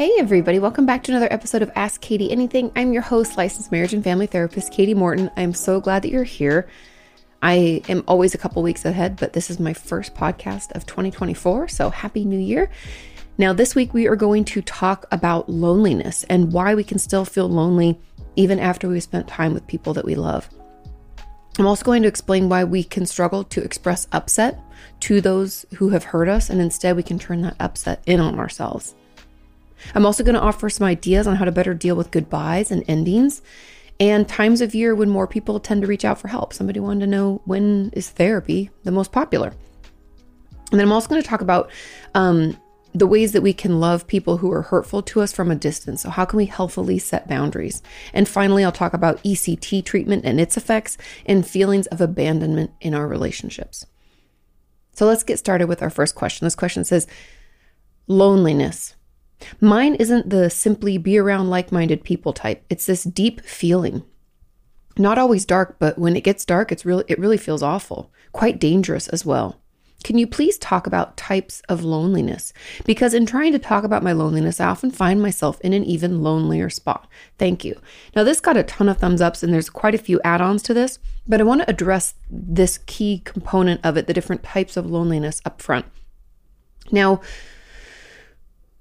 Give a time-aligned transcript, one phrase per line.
[0.00, 2.72] Hey, everybody, welcome back to another episode of Ask Kati Anything.
[2.74, 5.30] I'm your host, licensed marriage and family therapist, Kati Morton.
[5.36, 6.70] I'm so glad that you're here.
[7.42, 11.68] I am always a couple weeks ahead, but this is my first podcast of 2024,
[11.68, 12.70] so happy new year.
[13.36, 17.26] Now, this week we are going to talk about loneliness and why we can still
[17.26, 18.00] feel lonely
[18.36, 20.48] even after we've spent time with people that we love.
[21.58, 24.60] I'm also going to explain why we can struggle to express upset
[25.00, 28.38] to those who have hurt us, and instead we can turn that upset in on
[28.38, 28.94] ourselves.
[29.94, 32.84] I'm also going to offer some ideas on how to better deal with goodbyes and
[32.88, 33.42] endings
[34.00, 36.52] and times of year when more people tend to reach out for help.
[36.52, 39.52] Somebody wanted to know when is therapy the most popular.
[40.70, 41.70] And then I'm also going to talk about
[42.14, 42.56] um,
[42.94, 46.02] the ways that we can love people who are hurtful to us from a distance.
[46.02, 47.82] So, how can we healthfully set boundaries?
[48.12, 52.94] And finally, I'll talk about ECT treatment and its effects and feelings of abandonment in
[52.94, 53.86] our relationships.
[54.92, 56.46] So, let's get started with our first question.
[56.46, 57.06] This question says
[58.06, 58.96] Loneliness.
[59.60, 64.02] Mine isn't the simply be around like minded people type, it's this deep feeling.
[64.98, 68.60] Not always dark, but when it gets dark, it's really, it really feels awful, quite
[68.60, 69.60] dangerous as well.
[70.02, 72.52] Can you please talk about types of loneliness?
[72.84, 76.22] Because in trying to talk about my loneliness, I often find myself in an even
[76.22, 77.06] lonelier spot.
[77.38, 77.78] Thank you.
[78.16, 80.62] Now, this got a ton of thumbs ups, and there's quite a few add ons
[80.64, 80.98] to this,
[81.28, 85.42] but I want to address this key component of it the different types of loneliness
[85.44, 85.84] up front.
[86.90, 87.20] Now,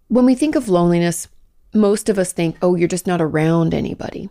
[0.10, 1.28] when we think of loneliness,
[1.74, 4.30] most of us think, oh, you're just not around anybody.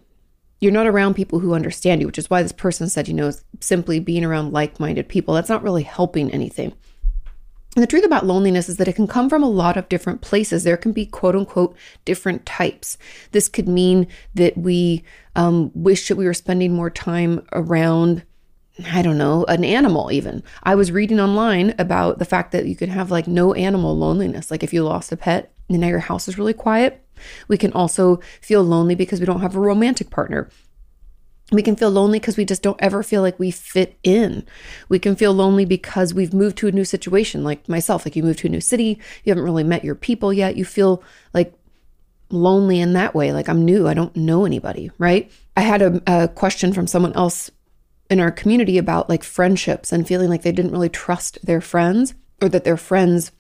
[0.61, 3.33] You're not around people who understand you, which is why this person said, you know,
[3.61, 6.73] simply being around like minded people, that's not really helping anything.
[7.77, 10.21] And the truth about loneliness is that it can come from a lot of different
[10.21, 10.65] places.
[10.65, 12.99] There can be quote unquote different types.
[13.31, 15.05] This could mean that we
[15.37, 18.25] um, wish that we were spending more time around,
[18.91, 20.43] I don't know, an animal, even.
[20.65, 24.51] I was reading online about the fact that you could have like no animal loneliness.
[24.51, 27.05] Like if you lost a pet and now your house is really quiet,
[27.49, 30.49] we can also feel lonely because we don't have a romantic partner.
[31.51, 34.45] We can feel lonely because we just don't ever feel like we fit in.
[34.89, 38.23] We can feel lonely because we've moved to a new situation, like myself, like you
[38.23, 40.57] moved to a new city, you haven't really met your people yet.
[40.57, 41.03] You feel
[41.33, 41.55] like
[42.31, 45.31] lonely in that way, like I'm new, I don't know anybody, right?
[45.57, 47.51] I had a, a question from someone else
[48.11, 52.15] in our community about like friendships and feeling like they didn't really trust their friends
[52.41, 53.33] or that their friends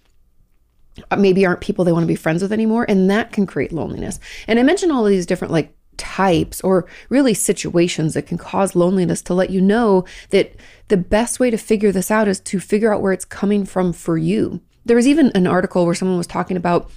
[1.10, 3.72] Uh, maybe aren't people they want to be friends with anymore and that can create
[3.72, 8.38] loneliness and i mentioned all of these different like types or really situations that can
[8.38, 10.54] cause loneliness to let you know that
[10.88, 13.92] the best way to figure this out is to figure out where it's coming from
[13.92, 16.90] for you there was even an article where someone was talking about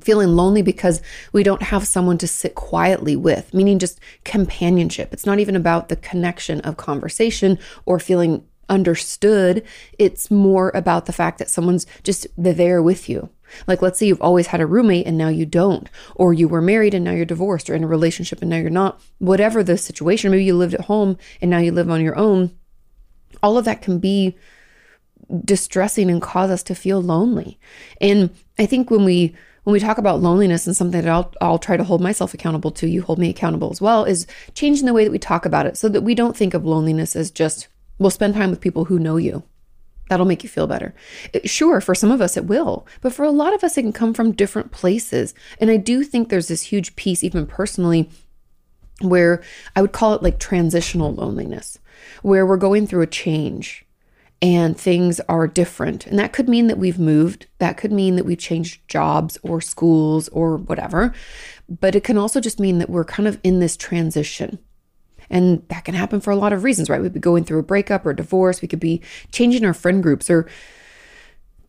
[0.00, 1.02] feeling lonely because
[1.32, 5.12] we don't have someone to sit quietly with, meaning just companionship.
[5.12, 9.62] It's not even about the connection of conversation or feeling understood.
[9.98, 13.28] It's more about the fact that someone's just there with you.
[13.66, 16.62] Like, let's say you've always had a roommate and now you don't, or you were
[16.62, 19.02] married and now you're divorced, or in a relationship and now you're not.
[19.18, 22.56] Whatever the situation, maybe you lived at home and now you live on your own.
[23.42, 24.36] All of that can be
[25.44, 27.58] distressing and cause us to feel lonely.
[28.00, 31.58] And I think when we when we talk about loneliness and something that I'll, I'll
[31.58, 34.94] try to hold myself accountable to, you hold me accountable as well, is changing the
[34.94, 37.68] way that we talk about it so that we don't think of loneliness as just
[38.00, 39.44] We'll spend time with people who know you.
[40.08, 40.92] That'll make you feel better.
[41.32, 43.82] Uh, sure, for some of us it will, but for a lot of us it
[43.82, 45.34] can come from different places.
[45.60, 48.10] And I do think there's this huge piece, even personally,
[49.02, 49.42] where
[49.76, 51.78] I would call it like transitional loneliness,
[52.22, 53.84] where we're going through a change
[54.42, 56.06] and things are different.
[56.06, 59.60] And that could mean that we've moved, that could mean that we've changed jobs or
[59.60, 61.14] schools or whatever.
[61.68, 64.58] But it can also just mean that we're kind of in this transition.
[65.30, 67.00] And that can happen for a lot of reasons, right?
[67.00, 68.60] We'd be going through a breakup or a divorce.
[68.60, 69.00] We could be
[69.30, 70.48] changing our friend groups or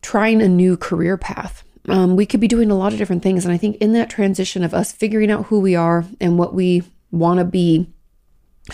[0.02, 1.62] trying a new career path.
[1.88, 3.44] um, we could be doing a lot of different things.
[3.44, 6.54] And I think in that transition of us figuring out who we are and what
[6.54, 7.88] we want to be,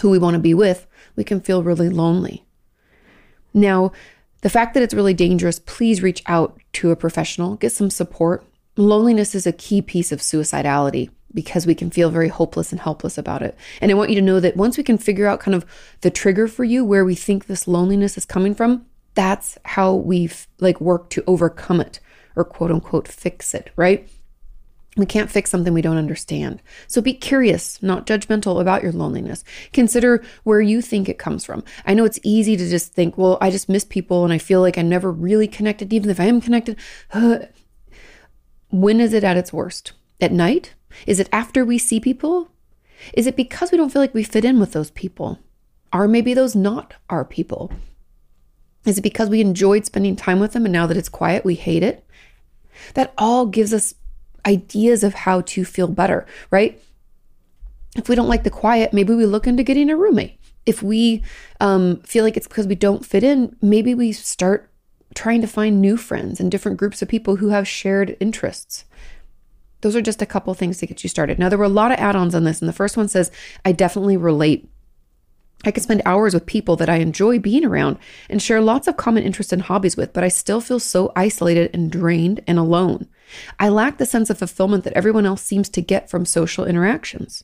[0.00, 0.86] who we want to be with,
[1.16, 2.44] we can feel really lonely.
[3.54, 3.92] Now,
[4.42, 8.44] the fact that it's really dangerous, please reach out to a professional, get some support.
[8.76, 13.18] Loneliness is a key piece of suicidality because we can feel very hopeless and helpless
[13.18, 13.56] about it.
[13.80, 15.66] And I want you to know that once we can figure out kind of
[16.00, 20.46] the trigger for you where we think this loneliness is coming from, that's how we've
[20.60, 22.00] like work to overcome it
[22.36, 24.08] or quote unquote fix it, right?
[24.96, 26.60] We can't fix something we don't understand.
[26.88, 29.44] So be curious, not judgmental about your loneliness.
[29.72, 31.62] Consider where you think it comes from.
[31.86, 34.60] I know it's easy to just think, well, I just miss people and I feel
[34.60, 36.76] like I'm never really connected, even if I am connected.
[38.70, 39.92] when is it at its worst?
[40.20, 40.74] At night?
[41.06, 42.50] Is it after we see people?
[43.14, 45.38] Is it because we don't feel like we fit in with those people?
[45.92, 47.72] Are maybe those not our people?
[48.84, 51.54] Is it because we enjoyed spending time with them and now that it's quiet, we
[51.54, 52.04] hate it?
[52.94, 53.94] That all gives us
[54.46, 56.80] ideas of how to feel better, right?
[57.96, 60.38] If we don't like the quiet, maybe we look into getting a roommate.
[60.66, 61.22] If we
[61.60, 64.70] um, feel like it's because we don't fit in, maybe we start
[65.14, 68.84] trying to find new friends and different groups of people who have shared interests.
[69.80, 71.38] Those are just a couple things to get you started.
[71.38, 73.30] Now, there were a lot of add ons on this, and the first one says,
[73.64, 74.68] I definitely relate
[75.64, 77.98] I could spend hours with people that I enjoy being around
[78.30, 81.70] and share lots of common interests and hobbies with, but I still feel so isolated
[81.74, 83.08] and drained and alone.
[83.58, 87.42] I lack the sense of fulfillment that everyone else seems to get from social interactions.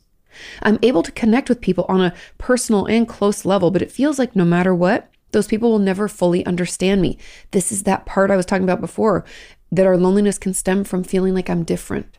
[0.63, 4.19] I'm able to connect with people on a personal and close level, but it feels
[4.19, 7.19] like no matter what, those people will never fully understand me.
[7.51, 9.25] This is that part I was talking about before
[9.73, 12.19] that our loneliness can stem from feeling like I'm different.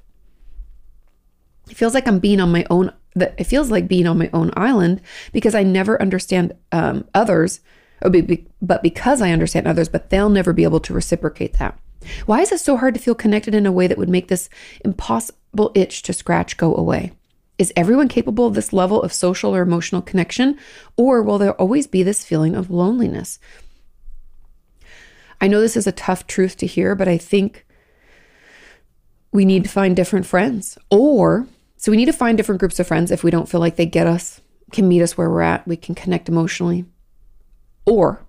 [1.69, 4.29] It feels like I'm being on my own that it feels like being on my
[4.33, 5.01] own island
[5.31, 7.61] because I never understand um, others,
[8.01, 11.79] but because I understand others, but they'll never be able to reciprocate that.
[12.25, 14.49] Why is it so hard to feel connected in a way that would make this
[14.83, 17.13] impossible itch to scratch go away?
[17.57, 20.57] Is everyone capable of this level of social or emotional connection,
[20.97, 23.39] or will there always be this feeling of loneliness?
[25.39, 27.65] I know this is a tough truth to hear, but I think
[29.31, 31.47] we need to find different friends, or
[31.85, 33.85] so we need to find different groups of friends if we don't feel like they
[33.85, 34.41] get us,
[34.71, 36.83] can meet us where we're at, we can connect emotionally.
[37.85, 38.25] Or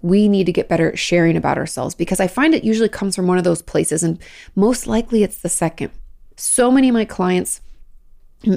[0.00, 3.14] we need to get better at sharing about ourselves because I find it usually comes
[3.14, 4.18] from one of those places, and
[4.56, 5.90] most likely it's the second.
[6.36, 7.60] So many of my clients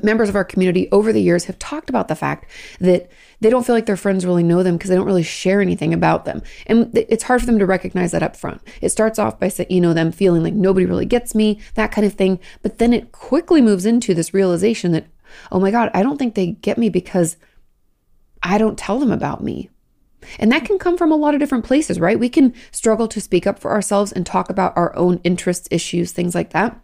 [0.03, 2.49] members of our community over the years have talked about the fact
[2.79, 5.61] that they don't feel like their friends really know them because they don't really share
[5.61, 6.41] anything about them.
[6.65, 8.61] And it's hard for them to recognize that up front.
[8.81, 11.91] It starts off by saying, you know, them feeling like nobody really gets me, that
[11.91, 12.39] kind of thing.
[12.61, 15.07] But then it quickly moves into this realization that,
[15.51, 17.37] oh my God, I don't think they get me because
[18.41, 19.69] I don't tell them about me.
[20.39, 22.19] And that can come from a lot of different places, right?
[22.19, 26.11] We can struggle to speak up for ourselves and talk about our own interests, issues,
[26.11, 26.81] things like that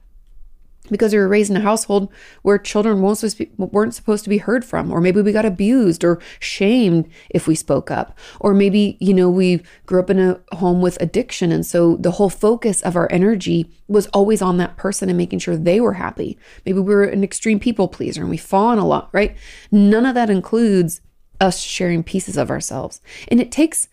[0.89, 4.91] because we were raised in a household where children weren't supposed to be heard from
[4.91, 9.29] or maybe we got abused or shamed if we spoke up or maybe you know
[9.29, 13.07] we grew up in a home with addiction and so the whole focus of our
[13.11, 16.37] energy was always on that person and making sure they were happy.
[16.65, 19.37] Maybe we were an extreme people pleaser and we fawn a lot right?
[19.71, 21.01] None of that includes
[21.39, 23.01] us sharing pieces of ourselves.
[23.29, 23.87] And it takes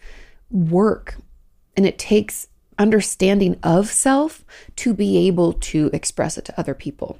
[0.51, 1.17] work
[1.77, 2.49] and it takes
[2.81, 4.45] understanding of self
[4.77, 7.19] to be able to express it to other people.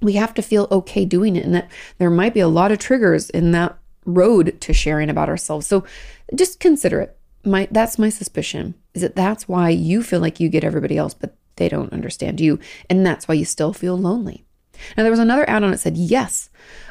[0.00, 2.78] We have to feel okay doing it, and that there might be a lot of
[2.78, 5.68] triggers in that road to sharing about ourselves.
[5.68, 5.84] So
[6.34, 7.16] just consider it.
[7.44, 11.14] My that's my suspicion is that that's why you feel like you get everybody else,
[11.14, 12.58] but they don't understand you,
[12.90, 14.44] and that's why you still feel lonely.
[14.96, 16.50] Now there was another add-on that said, "Yes,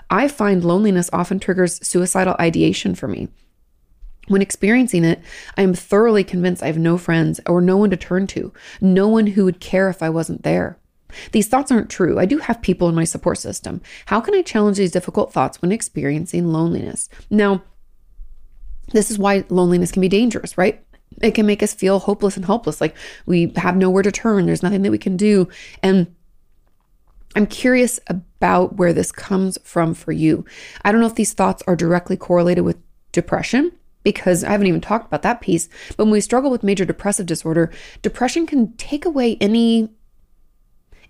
[0.10, 3.28] I find loneliness often triggers suicidal ideation for me.
[4.32, 5.22] When experiencing it,
[5.58, 9.06] I am thoroughly convinced I have no friends or no one to turn to, no
[9.10, 10.78] one who would care if I wasn't there.
[11.34, 12.18] These thoughts aren't true.
[12.18, 13.82] I do have people in my support system.
[14.06, 17.10] How can I challenge these difficult thoughts when experiencing loneliness?
[17.30, 17.62] Now,
[18.94, 20.82] this is why loneliness can be dangerous, right?
[21.22, 22.96] It can make us feel hopeless and helpless, like
[23.26, 25.50] we have nowhere to turn, there's nothing that we can do.
[25.84, 26.16] And
[27.36, 30.46] I'm curious about where this comes from for you.
[30.84, 32.78] I don't know if these thoughts are directly correlated with
[33.12, 35.70] depression because I haven't even talked about that piece.
[35.98, 39.90] But when we struggle with major depressive disorder, depression can take away any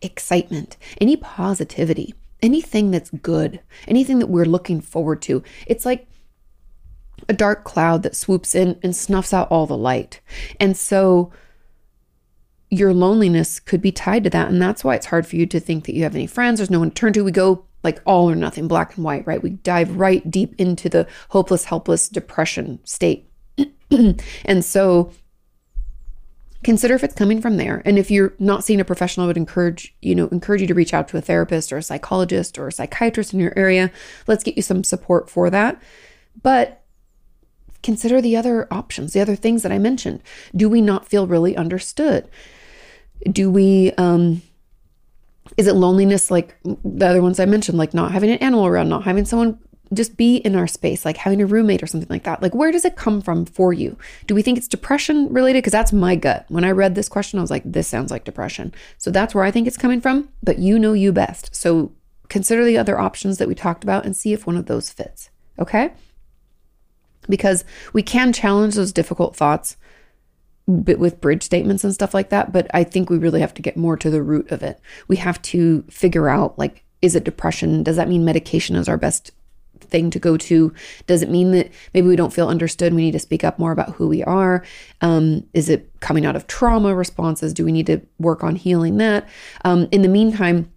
[0.01, 5.43] excitement, any positivity, anything that's good, anything that we're looking forward to.
[5.67, 6.07] It's like
[7.29, 10.21] a dark cloud that swoops in and snuffs out all the light.
[10.59, 11.31] And so
[12.69, 14.49] your loneliness could be tied to that.
[14.49, 16.59] And that's why it's hard for you to think that you have any friends.
[16.59, 17.23] There's no one to turn to.
[17.23, 19.41] We go like all or nothing, black and white, right?
[19.41, 23.29] We dive right deep into the hopeless, helpless depression state.
[24.45, 25.11] and so
[26.63, 27.81] consider if it's coming from there.
[27.85, 30.73] And if you're not seeing a professional, I would encourage, you know, encourage you to
[30.73, 33.91] reach out to a therapist or a psychologist or a psychiatrist in your area.
[34.27, 35.81] Let's get you some support for that.
[36.41, 36.83] But
[37.81, 40.21] consider the other options, the other things that I mentioned.
[40.55, 42.29] Do we not feel really understood?
[43.23, 44.43] Do we um
[45.57, 48.89] is it loneliness like the other ones I mentioned, like not having an animal around,
[48.89, 49.59] not having someone
[49.93, 52.41] just be in our space, like having a roommate or something like that.
[52.41, 53.97] Like, where does it come from for you?
[54.25, 55.59] Do we think it's depression related?
[55.59, 56.45] Because that's my gut.
[56.47, 58.73] When I read this question, I was like, this sounds like depression.
[58.97, 61.53] So that's where I think it's coming from, but you know you best.
[61.53, 61.91] So
[62.29, 65.29] consider the other options that we talked about and see if one of those fits.
[65.59, 65.91] Okay?
[67.27, 69.75] Because we can challenge those difficult thoughts
[70.79, 73.61] but with bridge statements and stuff like that, but I think we really have to
[73.61, 74.79] get more to the root of it.
[75.07, 77.83] We have to figure out like is it depression?
[77.83, 79.31] Does that mean medication is our best
[79.79, 80.73] thing to go to?
[81.07, 82.93] Does it mean that maybe we don't feel understood?
[82.93, 84.63] We need to speak up more about who we are.
[85.01, 87.53] Um, is it coming out of trauma responses?
[87.53, 89.27] Do we need to work on healing that?
[89.65, 90.71] Um, in the meantime,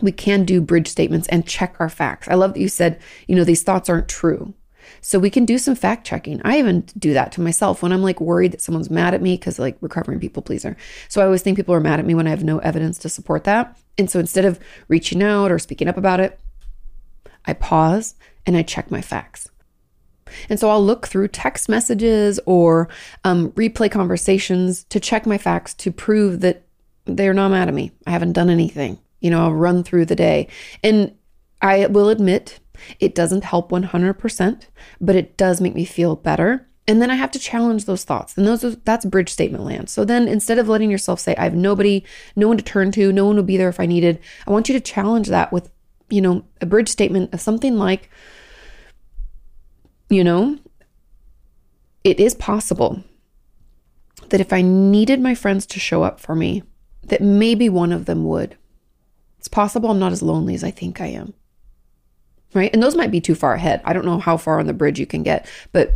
[0.00, 2.28] we can do bridge statements and check our facts.
[2.28, 4.54] I love that you said, you know, these thoughts aren't true.
[5.00, 6.40] So we can do some fact checking.
[6.44, 9.36] I even do that to myself when I'm like worried that someone's mad at me
[9.36, 10.76] because like recovering people pleaser.
[11.08, 13.08] So I always think people are mad at me when I have no evidence to
[13.08, 13.78] support that.
[13.98, 14.58] And so instead of
[14.88, 16.38] reaching out or speaking up about it,
[17.46, 18.14] I pause
[18.46, 19.48] and I check my facts.
[20.48, 22.88] And so I'll look through text messages or
[23.24, 26.62] um, replay conversations to check my facts to prove that
[27.04, 27.92] they're not mad at me.
[28.06, 28.98] I haven't done anything.
[29.20, 30.48] You know, I'll run through the day.
[30.82, 31.14] And
[31.60, 32.60] I will admit
[33.00, 34.62] it doesn't help 100%,
[35.00, 36.68] but it does make me feel better.
[36.86, 38.36] And then I have to challenge those thoughts.
[38.36, 39.88] And those that's bridge statement land.
[39.88, 42.04] So then instead of letting yourself say I have nobody,
[42.36, 44.68] no one to turn to, no one will be there if I needed, I want
[44.68, 45.70] you to challenge that with,
[46.10, 48.10] you know, a bridge statement of something like
[50.08, 50.58] you know,
[52.02, 53.02] it is possible
[54.28, 56.62] that if I needed my friends to show up for me,
[57.04, 58.56] that maybe one of them would.
[59.38, 61.34] It's possible I'm not as lonely as I think I am.
[62.54, 62.70] Right?
[62.72, 63.82] And those might be too far ahead.
[63.84, 65.94] I don't know how far on the bridge you can get, but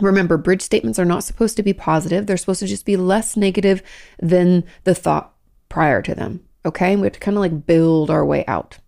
[0.00, 2.26] remember, bridge statements are not supposed to be positive.
[2.26, 3.82] They're supposed to just be less negative
[4.18, 5.34] than the thought
[5.68, 6.40] prior to them.
[6.64, 6.96] Okay?
[6.96, 8.78] We have to kind of like build our way out.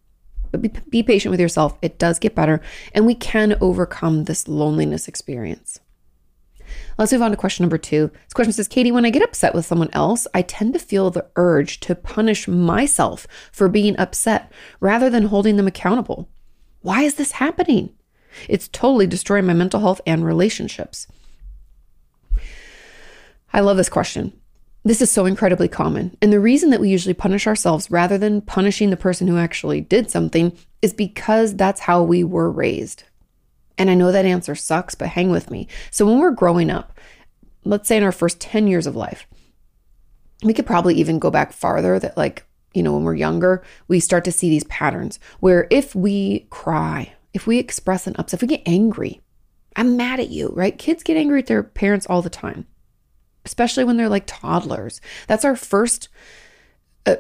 [0.51, 1.77] But be, be patient with yourself.
[1.83, 5.81] It does get better, and we can overcome this loneliness experience.
[6.99, 8.11] Let's move on to question number two.
[8.25, 11.11] This question says Kati, when I get upset with someone else, I tend to feel
[11.11, 16.29] the urge to punish myself for being upset rather than holding them accountable.
[16.87, 17.93] Why is this happening?
[18.49, 21.09] It's totally destroying my mental health and relationships.
[23.53, 24.33] I love this question
[24.85, 26.17] this is so incredibly common.
[26.23, 29.81] And the reason that we usually punish ourselves rather than punishing the person who actually
[29.81, 33.03] did something is because that's how we were raised.
[33.79, 35.67] And I know that answer sucks, but hang with me.
[35.91, 37.01] So when we're growing up,
[37.65, 39.27] let's say in our first 10 years of life,
[40.45, 42.46] we could probably even go back farther that, like,
[42.77, 47.13] you know, when we're younger, we start to see these patterns where if we cry,
[47.33, 49.21] if we express an upset, if we get angry,
[49.75, 50.77] I'm mad at you, right?
[50.77, 52.67] Kids get angry at their parents all the time
[53.47, 55.01] especially when they're like toddlers.
[55.29, 56.09] That's our first,
[57.07, 57.17] uh,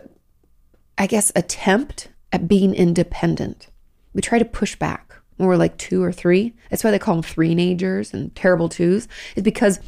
[0.99, 3.69] I guess, attempt at being independent.
[4.13, 6.55] We try to push back when we're like two or three.
[6.69, 9.79] That's why they call them three-nagers and terrible twos, is because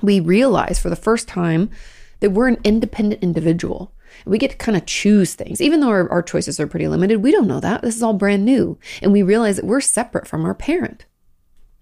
[0.00, 1.68] we realize for the first time
[2.20, 3.92] that we're an independent individual.
[4.24, 5.60] We get to kind of choose things.
[5.60, 7.82] Even though our, our choices are pretty limited, we don't know that.
[7.82, 8.78] This is all brand new.
[9.00, 11.06] And we realize that we're separate from our parent.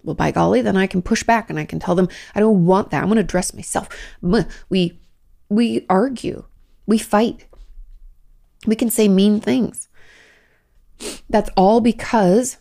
[0.03, 2.65] Well, by golly, then I can push back and I can tell them, I don't
[2.65, 3.03] want that.
[3.03, 3.89] I want to dress myself.
[4.69, 4.99] We
[5.49, 6.45] we argue.
[6.87, 7.47] We fight.
[8.67, 9.89] We can say mean things.
[11.29, 12.57] That's all because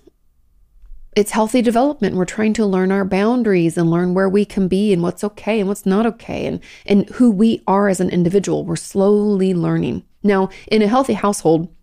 [1.19, 2.15] it's healthy development.
[2.15, 5.59] We're trying to learn our boundaries and learn where we can be and what's okay
[5.59, 8.63] and what's not okay and, and who we are as an individual.
[8.63, 10.05] We're slowly learning.
[10.23, 11.75] Now, in a healthy household,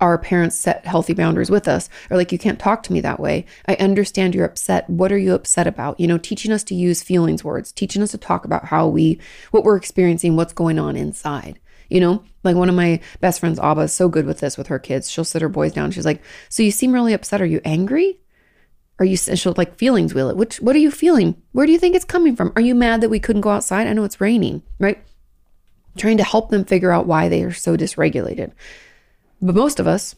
[0.00, 1.88] our parents set healthy boundaries with us.
[2.10, 3.46] Or like you can't talk to me that way.
[3.68, 4.90] I understand you're upset.
[4.90, 6.00] What are you upset about?
[6.00, 9.20] You know teaching us to use feelings words teaching us to talk about how we
[9.52, 11.60] what we're experiencing what's going on inside.
[11.88, 14.66] You know like one of my best friends abba is so good with this with
[14.68, 15.08] her kids.
[15.08, 15.92] She'll sit her boys down.
[15.92, 17.42] She's like so you seem really upset.
[17.42, 18.18] Are you angry
[18.98, 21.78] are you she'll like feelings wheel it which what are you feeling where do you
[21.78, 24.20] think it's coming from are you mad that we couldn't go outside i know it's
[24.20, 25.02] raining right
[25.96, 28.52] trying to help them figure out why they are so dysregulated
[29.40, 30.16] but most of us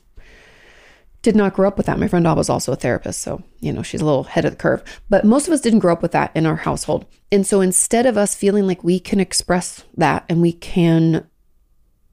[1.26, 1.98] did not grow up with that.
[1.98, 4.52] My friend Al was also a therapist, so you know she's a little ahead of
[4.52, 4.84] the curve.
[5.10, 8.06] But most of us didn't grow up with that in our household, and so instead
[8.06, 11.26] of us feeling like we can express that and we can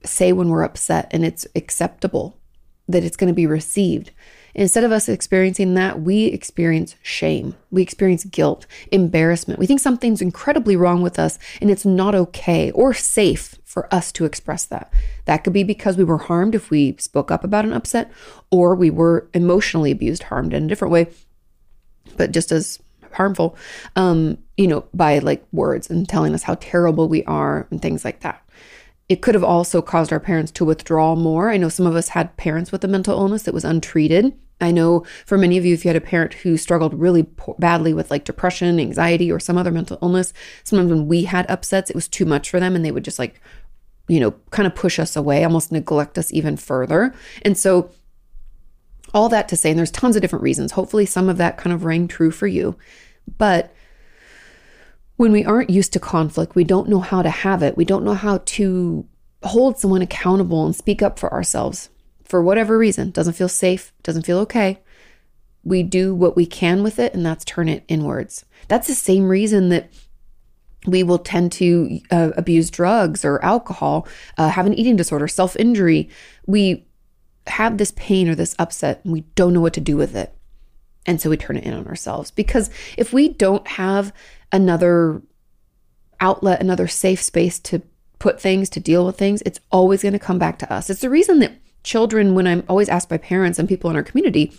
[0.03, 2.39] say when we're upset and it's acceptable,
[2.87, 4.09] that it's going to be received.
[4.55, 7.55] Instead of us experiencing that, we experience shame.
[7.71, 9.59] We experience guilt, embarrassment.
[9.59, 14.11] We think something's incredibly wrong with us and it's not okay or safe for us
[14.11, 14.93] to express that.
[15.25, 18.11] That could be because we were harmed if we spoke up about an upset,
[18.51, 21.07] or we were emotionally abused, harmed in a different way,
[22.15, 22.79] but just as
[23.13, 23.55] harmful,
[23.95, 28.05] um, you know, by like words and telling us how terrible we are and things
[28.05, 28.42] like that.
[29.13, 31.51] It could have also caused our parents to withdraw more.
[31.51, 34.33] I know some of us had parents with a mental illness that was untreated.
[34.59, 37.27] I know for many of you, if you had a parent who struggled really
[37.59, 41.91] badly with like depression, anxiety, or some other mental illness, sometimes when we had upsets,
[41.91, 43.39] it was too much for them and they would just like,
[44.07, 47.13] you know, kind of push us away, almost neglect us even further.
[47.43, 47.91] And so,
[49.13, 50.71] all that to say, and there's tons of different reasons.
[50.71, 52.75] Hopefully, some of that kind of rang true for you.
[53.37, 53.75] But
[55.17, 57.77] when we aren't used to conflict, we don't know how to have it.
[57.77, 59.07] We don't know how to
[59.43, 61.89] hold someone accountable and speak up for ourselves
[62.23, 63.11] for whatever reason.
[63.11, 64.79] Doesn't feel safe, doesn't feel okay.
[65.63, 68.45] We do what we can with it, and that's turn it inwards.
[68.67, 69.91] That's the same reason that
[70.85, 75.55] we will tend to uh, abuse drugs or alcohol, uh, have an eating disorder, self
[75.55, 76.09] injury.
[76.45, 76.85] We
[77.47, 80.35] have this pain or this upset, and we don't know what to do with it.
[81.05, 82.31] And so we turn it in on ourselves.
[82.31, 84.13] Because if we don't have
[84.51, 85.21] another
[86.19, 87.81] outlet, another safe space to
[88.19, 90.89] put things, to deal with things, it's always going to come back to us.
[90.89, 94.03] It's the reason that children, when I'm always asked by parents and people in our
[94.03, 94.53] community,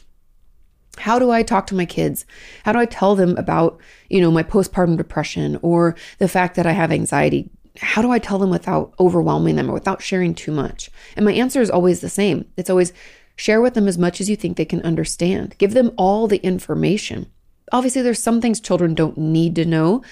[0.98, 2.24] how do I talk to my kids?
[2.64, 6.66] How do I tell them about, you know, my postpartum depression or the fact that
[6.66, 7.50] I have anxiety?
[7.80, 10.90] How do I tell them without overwhelming them or without sharing too much?
[11.16, 12.44] And my answer is always the same.
[12.56, 12.92] It's always
[13.36, 15.56] Share with them as much as you think they can understand.
[15.58, 17.26] Give them all the information.
[17.72, 20.02] Obviously, there's some things children don't need to know,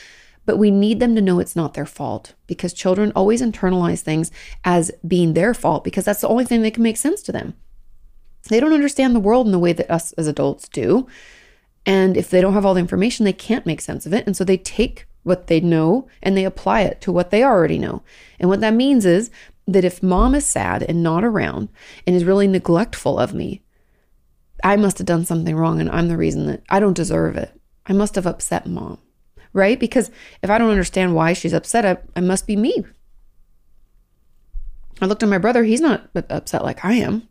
[0.45, 4.31] but we need them to know it's not their fault because children always internalize things
[4.65, 7.55] as being their fault because that's the only thing that can make sense to them.
[8.49, 11.07] They don't understand the world in the way that us as adults do.
[11.87, 14.27] And if they don't have all the information, they can't make sense of it.
[14.27, 17.79] And so they take what they know and they apply it to what they already
[17.79, 18.03] know.
[18.41, 19.31] And what that means is
[19.67, 21.69] that if mom is sad and not around
[22.07, 23.63] and is really neglectful of me,
[24.65, 27.59] I must have done something wrong and I'm the reason that I don't deserve it.
[27.87, 28.99] I must have upset mom,
[29.53, 29.79] right?
[29.79, 30.11] Because
[30.43, 32.85] if I don't understand why she's upset, I, I must be me.
[35.01, 37.29] I looked at my brother, he's not upset like I am.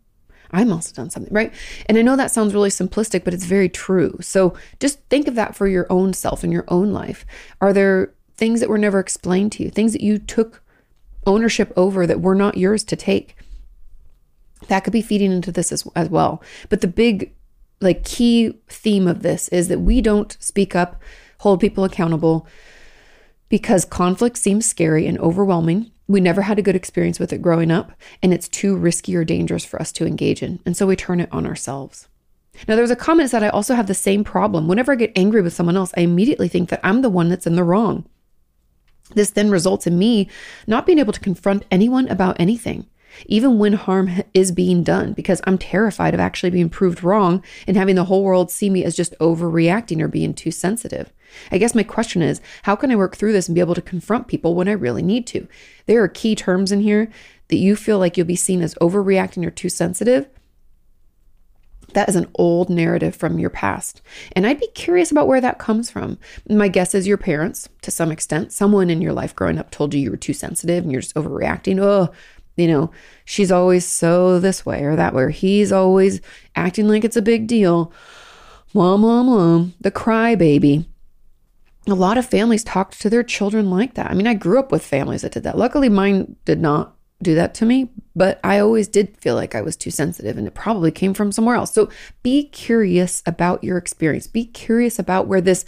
[0.53, 1.53] I must have done something, right?
[1.86, 4.17] And I know that sounds really simplistic, but it's very true.
[4.19, 7.25] So just think of that for your own self and your own life.
[7.62, 10.62] Are there things that were never explained to you, things that you took
[11.25, 13.36] ownership over that were not yours to take.
[14.67, 16.41] That could be feeding into this as, as well.
[16.69, 17.34] But the big,
[17.79, 21.01] like, key theme of this is that we don't speak up,
[21.39, 22.47] hold people accountable
[23.49, 25.91] because conflict seems scary and overwhelming.
[26.07, 27.91] We never had a good experience with it growing up,
[28.23, 30.60] and it's too risky or dangerous for us to engage in.
[30.65, 32.07] And so we turn it on ourselves.
[32.67, 34.67] Now, there's a comment that I also have the same problem.
[34.67, 37.47] Whenever I get angry with someone else, I immediately think that I'm the one that's
[37.47, 38.05] in the wrong.
[39.15, 40.30] This then results in me
[40.67, 42.88] not being able to confront anyone about anything,
[43.26, 47.78] even when harm is being done, because I'm terrified of actually being proved wrong and
[47.78, 51.12] having the whole world see me as just overreacting or being too sensitive.
[51.52, 53.82] I guess my question is how can I work through this and be able to
[53.82, 55.47] confront people when I really need to?
[55.86, 57.10] There are key terms in here
[57.47, 60.28] that you feel like you'll be seen as overreacting or too sensitive.
[61.93, 64.01] That is an old narrative from your past.
[64.34, 66.17] And I'd be curious about where that comes from.
[66.49, 68.51] My guess is your parents, to some extent.
[68.51, 71.15] Someone in your life growing up told you you were too sensitive and you're just
[71.15, 71.80] overreacting.
[71.82, 72.12] Oh,
[72.58, 72.91] you know,
[73.25, 76.21] she's always so this way or that way, he's always
[76.56, 77.91] acting like it's a big deal.
[78.73, 80.86] Mom, mom, mom, the crybaby.
[81.88, 84.12] A lot of families talked to their children like that.
[84.12, 85.58] I mean, I grew up with families that did that.
[85.58, 89.62] Luckily, mine did not do that to me, but I always did feel like I
[89.62, 91.73] was too sensitive and it probably came from somewhere else.
[91.73, 91.89] So
[92.23, 94.27] be curious about your experience.
[94.27, 95.65] Be curious about where this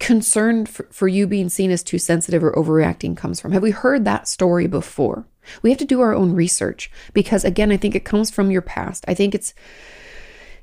[0.00, 3.52] concern for, for you being seen as too sensitive or overreacting comes from.
[3.52, 5.26] Have we heard that story before?
[5.62, 8.62] We have to do our own research because, again, I think it comes from your
[8.62, 9.04] past.
[9.06, 9.54] I think it's,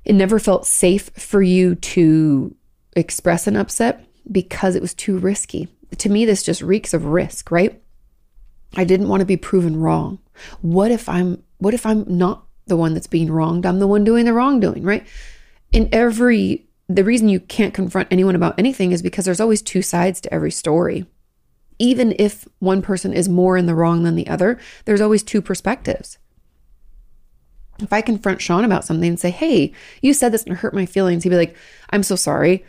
[0.04, 2.56] it never felt safe for you to
[2.96, 5.68] express an upset because it was too risky.
[5.98, 7.82] To me, this just reeks of risk, right?
[8.76, 10.20] I didn't want to be proven wrong.
[10.62, 13.66] What if I'm what if I'm not the one that's being wronged?
[13.66, 15.06] I'm the one doing the wrongdoing, right?
[15.72, 19.82] In every the reason you can't confront anyone about anything is because there's always two
[19.82, 21.06] sides to every story.
[21.80, 25.42] Even if one person is more in the wrong than the other, there's always two
[25.42, 26.18] perspectives.
[27.80, 30.86] If I confront Sean about something and say, Hey, you said this and hurt my
[30.86, 31.56] feelings, he'd be like,
[31.92, 32.66] I'm so sorry.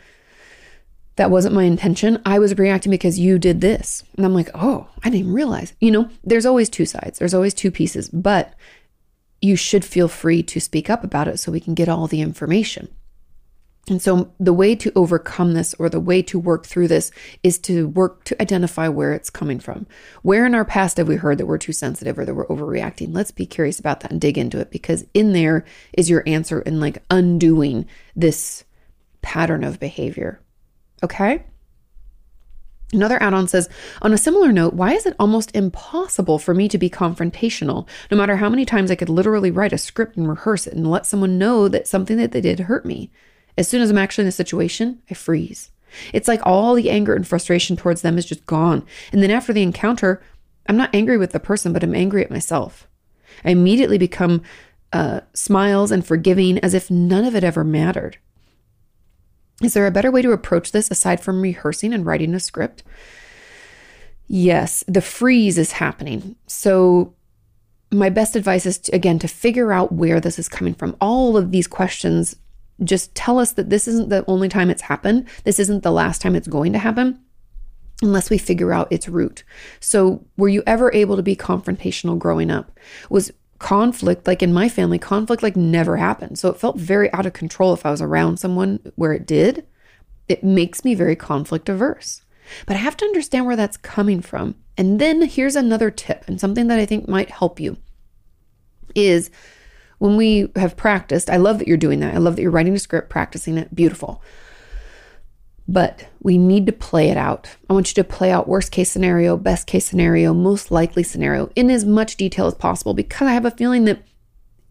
[1.19, 2.21] That wasn't my intention.
[2.25, 4.05] I was reacting because you did this.
[4.15, 5.73] And I'm like, oh, I didn't realize.
[5.81, 8.07] You know, there's always two sides, there's always two pieces.
[8.07, 8.53] But
[9.41, 12.21] you should feel free to speak up about it so we can get all the
[12.21, 12.87] information.
[13.89, 17.11] And so, the way to overcome this or the way to work through this
[17.43, 19.87] is to work to identify where it's coming from.
[20.21, 23.13] Where in our past have we heard that we're too sensitive or that we're overreacting?
[23.13, 26.61] Let's be curious about that and dig into it because in there is your answer
[26.61, 28.63] in like undoing this
[29.21, 30.39] pattern of behavior.
[31.03, 31.43] Okay?
[32.91, 33.69] Another add on says,
[34.01, 38.17] on a similar note, why is it almost impossible for me to be confrontational, no
[38.17, 41.05] matter how many times I could literally write a script and rehearse it and let
[41.05, 43.11] someone know that something that they did hurt me?
[43.57, 45.69] As soon as I'm actually in a situation, I freeze.
[46.13, 48.85] It's like all the anger and frustration towards them is just gone.
[49.11, 50.21] And then after the encounter,
[50.67, 52.87] I'm not angry with the person, but I'm angry at myself.
[53.43, 54.41] I immediately become
[54.93, 58.17] uh, smiles and forgiving as if none of it ever mattered.
[59.61, 62.83] Is there a better way to approach this aside from rehearsing and writing a script?
[64.27, 66.35] Yes, the freeze is happening.
[66.47, 67.13] So,
[67.91, 70.95] my best advice is to, again to figure out where this is coming from.
[71.01, 72.35] All of these questions
[72.83, 75.27] just tell us that this isn't the only time it's happened.
[75.43, 77.19] This isn't the last time it's going to happen
[78.01, 79.43] unless we figure out its root.
[79.79, 82.71] So, were you ever able to be confrontational growing up?
[83.09, 86.39] Was conflict, like in my family, conflict like never happened.
[86.39, 89.67] So it felt very out of control if I was around someone where it did.
[90.27, 92.23] It makes me very conflict averse.
[92.65, 94.55] But I have to understand where that's coming from.
[94.77, 97.77] And then here's another tip and something that I think might help you
[98.95, 99.29] is
[99.99, 102.15] when we have practiced, I love that you're doing that.
[102.15, 103.75] I love that you're writing a script, practicing it.
[103.75, 104.23] Beautiful
[105.69, 107.47] but we need to play it out.
[107.69, 111.51] I want you to play out worst case scenario, best case scenario, most likely scenario
[111.55, 114.01] in as much detail as possible because I have a feeling that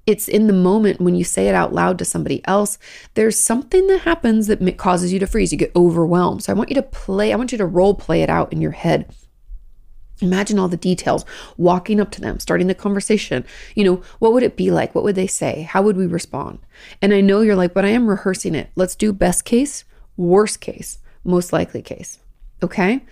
[0.07, 2.79] it's in the moment when you say it out loud to somebody else,
[3.15, 5.53] there's something that happens that causes you to freeze.
[5.53, 6.43] You get overwhelmed.
[6.43, 8.61] So I want you to play, I want you to role play it out in
[8.61, 9.15] your head.
[10.21, 11.25] Imagine all the details,
[11.57, 13.45] walking up to them, starting the conversation.
[13.77, 14.97] You know, what would it be like?
[14.97, 15.63] What would they say?
[15.63, 16.59] How would we respond?
[17.01, 18.71] And I know you're like, but I am rehearsing it.
[18.75, 19.85] Let's do best case
[20.19, 22.19] worst case, most likely case.
[22.63, 23.03] Okay.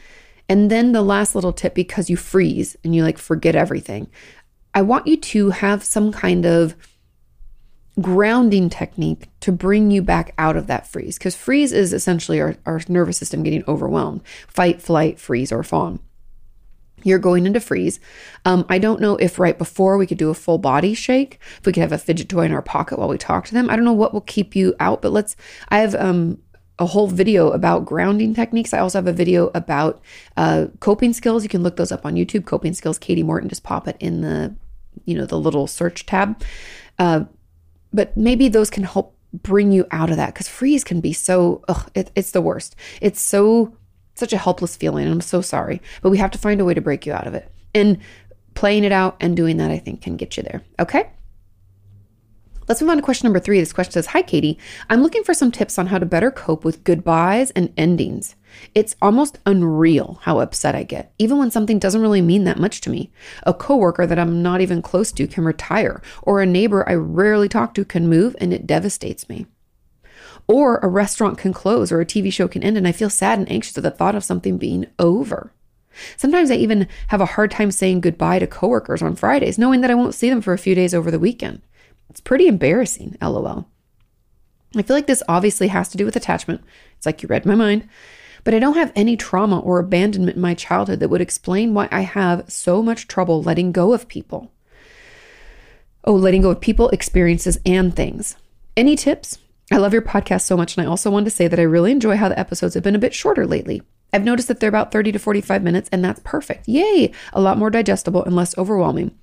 [0.49, 4.09] And then the last little tip because you freeze and you like forget everything.
[4.75, 6.77] I want you to have some kind of
[8.01, 12.57] grounding technique to bring you back out of that freeze because freeze is essentially our,
[12.67, 15.99] our nervous system getting overwhelmed fight, flight, freeze, or fawn.
[17.03, 18.01] You're going into freeze.
[18.45, 21.65] Um, I don't know if right before we could do a full body shake, if
[21.65, 23.71] we could have a fidget toy in our pocket while we talk to them.
[23.71, 25.37] I don't know what will keep you out, but let's.
[25.69, 26.39] I have um,
[26.79, 28.75] a whole video about grounding techniques.
[28.75, 30.01] I also have a video about
[30.37, 31.43] uh, coping skills.
[31.43, 32.45] You can look those up on YouTube.
[32.45, 33.49] Coping skills, Kati Morton.
[33.49, 34.55] Just pop it in the,
[35.05, 36.43] you know, the little search tab.
[36.99, 37.25] Uh,
[37.93, 41.65] but maybe those can help bring you out of that because freeze can be so.
[41.69, 42.77] Ugh, it, it's the worst.
[43.01, 43.75] It's so
[44.15, 45.07] such a helpless feeling.
[45.07, 47.35] I'm so sorry, but we have to find a way to break you out of
[47.35, 47.51] it.
[47.75, 47.99] And
[48.55, 50.63] playing it out and doing that, I think, can get you there.
[50.81, 51.11] Okay.
[52.69, 53.61] Let's move on to question number three.
[53.61, 54.57] This question says Hi, Kati.
[54.91, 58.35] I'm looking for some tips on how to better cope with goodbyes and endings.
[58.75, 62.81] It's almost unreal how upset I get, even when something doesn't really mean that much
[62.83, 63.13] to me.
[63.45, 67.49] A coworker that I'm not even close to can retire, or a neighbor I rarely
[67.49, 69.47] talk to can move, and it devastates me.
[70.49, 73.39] Or a restaurant can close, or a TV show can end, and I feel sad
[73.39, 75.53] and anxious at the thought of something being over.
[76.17, 79.91] Sometimes I even have a hard time saying goodbye to coworkers on Fridays, knowing that
[79.91, 81.63] I won't see them for a few days over the weekend.
[82.11, 83.67] It's pretty embarrassing, lol.
[84.75, 86.63] I feel like this obviously has to do with attachment.
[86.97, 87.89] It's like you read my mind.
[88.45, 91.89] But I don't have any trauma or abandonment in my childhood that would explain why
[91.91, 94.53] I have so much trouble letting go of people.
[96.05, 98.37] Oh, letting go of people, experiences, and things.
[98.77, 99.39] Any tips?
[99.73, 101.91] I love your podcast so much, and I also wanted to say that I really
[101.91, 103.83] enjoy how the episodes have been a bit shorter lately.
[104.13, 106.69] I've noticed that they're about 30 to 45 minutes, and that's perfect.
[106.69, 107.11] Yay!
[107.33, 109.19] A lot more digestible and less overwhelming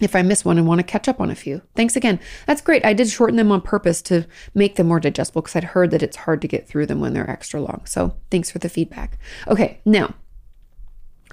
[0.00, 1.62] if I miss one and want to catch up on a few.
[1.76, 2.18] Thanks again.
[2.46, 2.84] That's great.
[2.84, 6.02] I did shorten them on purpose to make them more digestible because I'd heard that
[6.02, 7.82] it's hard to get through them when they're extra long.
[7.84, 9.18] So thanks for the feedback.
[9.46, 10.14] Okay, now,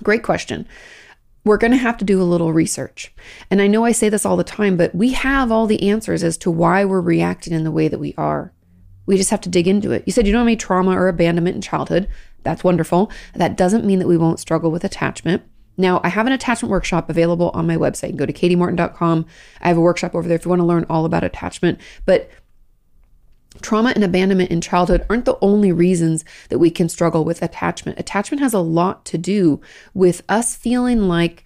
[0.04, 0.68] great question.
[1.44, 3.12] We're going to have to do a little research.
[3.50, 6.24] And I know I say this all the time, but we have all the answers
[6.24, 8.54] as to why we're reacting in the way that we are.
[9.08, 10.04] We just have to dig into it.
[10.06, 12.08] You said you don't have any trauma or abandonment in childhood.
[12.44, 13.12] That's wonderful.
[13.34, 15.42] That doesn't mean that we won't struggle with attachment.
[15.82, 18.16] Now, I have an attachment workshop available on my website.
[18.16, 19.26] Go to katimorton.com.
[19.60, 21.80] I have a workshop over there if you want to learn all about attachment.
[22.06, 22.30] But
[23.62, 28.00] trauma and abandonment in childhood aren't the only reasons that we can struggle with attachment.
[28.00, 29.60] Attachment has a lot to do
[29.94, 31.44] with us feeling like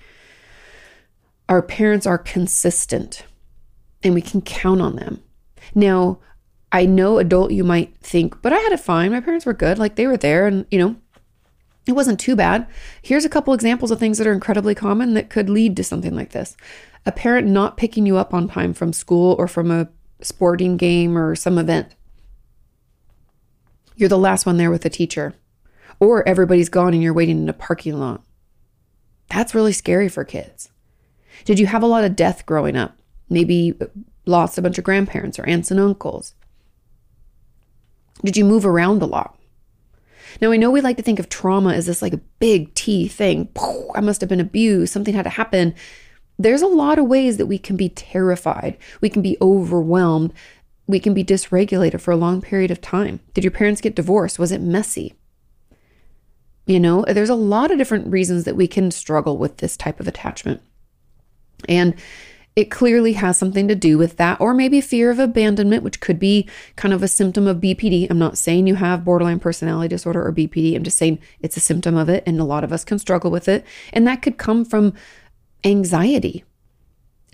[1.48, 3.26] our parents are consistent
[4.04, 5.21] and we can count on them.
[5.74, 6.19] Now,
[6.71, 9.12] I know adult you might think, but I had it fine.
[9.12, 9.80] My parents were good.
[9.80, 10.95] Like they were there and, you know,
[11.88, 12.67] It wasn't too bad.
[13.02, 16.15] Here's a couple examples of things that are incredibly common that could lead to something
[16.15, 16.58] like this.
[17.06, 19.89] A parent not picking you up on time from school or from a
[20.21, 21.93] sporting game or some event.
[23.95, 25.36] You're the last one there with the teacher,
[26.00, 28.24] or everybody's gone and you're waiting in a parking lot.
[29.30, 30.69] That's really scary for kids.
[31.45, 32.98] Did you have a lot of death growing up?
[33.30, 33.78] Maybe
[34.26, 36.34] lost a bunch of grandparents or aunts and uncles?
[38.24, 39.38] Did you move around a lot?
[40.41, 43.08] Now, I know we like to think of trauma as this like a big T
[43.08, 43.50] thing.
[43.95, 45.74] I must have been abused, something had to happen.
[46.38, 50.34] There's a lot of ways that we can be terrified, we can be overwhelmed,
[50.88, 53.19] we can be dysregulated for a long period of time.
[53.34, 54.38] Did your parents get divorced?
[54.38, 55.13] Was it messy?
[56.67, 60.00] You know, there's a lot of different reasons that we can struggle with this type
[60.00, 60.62] of attachment.
[61.69, 61.95] And
[62.56, 66.18] it clearly has something to do with that, or maybe fear of abandonment, which could
[66.18, 68.08] be kind of a symptom of BPD.
[68.10, 70.76] I'm not saying you have borderline personality disorder or BPD.
[70.76, 73.30] I'm just saying it's a symptom of it, and a lot of us can struggle
[73.30, 73.65] with it.
[73.91, 74.94] And that could come from
[75.65, 76.46] anxiety,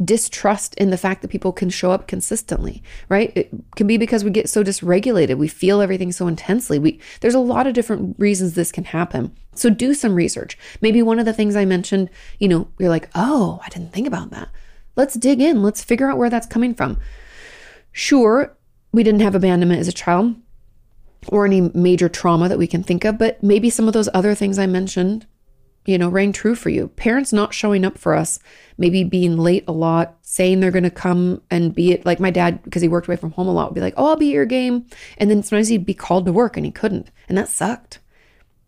[0.03, 3.31] distrust in the fact that people can show up consistently, right?
[3.35, 5.37] It can be because we get so dysregulated.
[5.37, 6.79] We feel everything so intensely.
[6.79, 9.35] We there's a lot of different reasons this can happen.
[9.53, 10.57] So do some research.
[10.81, 14.07] Maybe one of the things I mentioned, you know, you're like, "Oh, I didn't think
[14.07, 14.49] about that."
[14.95, 15.63] Let's dig in.
[15.63, 16.99] Let's figure out where that's coming from.
[17.91, 18.55] Sure,
[18.91, 20.35] we didn't have abandonment as a child
[21.27, 24.33] or any major trauma that we can think of, but maybe some of those other
[24.33, 25.27] things I mentioned,
[25.85, 26.87] you know, rang true for you.
[26.89, 28.39] Parents not showing up for us,
[28.77, 32.05] maybe being late a lot, saying they're going to come and be it.
[32.05, 34.07] Like my dad, because he worked away from home a lot, would be like, oh,
[34.07, 34.85] I'll be at your game.
[35.17, 37.11] And then sometimes he'd be called to work and he couldn't.
[37.29, 37.99] And that sucked.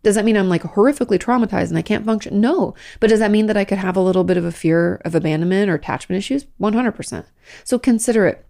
[0.04, 2.40] Does that mean I'm like horrifically traumatized and I can't function?
[2.40, 2.74] No.
[3.00, 5.14] But does that mean that I could have a little bit of a fear of
[5.14, 6.44] abandonment or attachment issues?
[6.60, 7.24] 100%.
[7.64, 8.46] So consider it.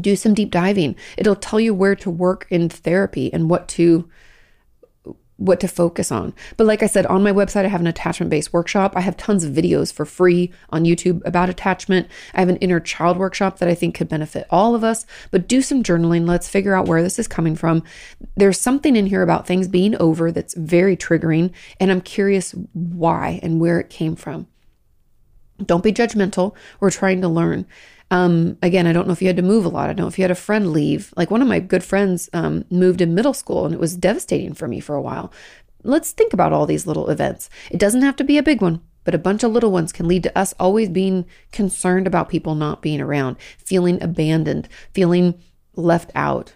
[0.00, 0.94] Do some deep diving.
[1.18, 4.08] It'll tell you where to work in therapy and what to
[5.40, 6.34] what to focus on.
[6.58, 8.92] But like I said, on my website, I have an attachment based workshop.
[8.94, 12.08] I have tons of videos for free on YouTube about attachment.
[12.34, 15.06] I have an inner child workshop that I think could benefit all of us.
[15.30, 16.28] But do some journaling.
[16.28, 17.82] Let's figure out where this is coming from.
[18.36, 21.52] There's something in here about things being over that's very triggering.
[21.80, 24.46] And I'm curious why and where it came from.
[25.64, 26.54] Don't be judgmental.
[26.80, 27.66] We're trying to learn.
[28.10, 29.88] Um, again, I don't know if you had to move a lot.
[29.88, 31.14] I don't know if you had a friend leave.
[31.16, 34.54] Like one of my good friends um, moved in middle school and it was devastating
[34.54, 35.32] for me for a while.
[35.82, 37.48] Let's think about all these little events.
[37.70, 40.08] It doesn't have to be a big one, but a bunch of little ones can
[40.08, 45.40] lead to us always being concerned about people not being around, feeling abandoned, feeling
[45.76, 46.54] left out,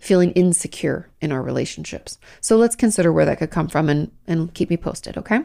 [0.00, 2.18] feeling insecure in our relationships.
[2.40, 5.42] So let's consider where that could come from and, and keep me posted, okay?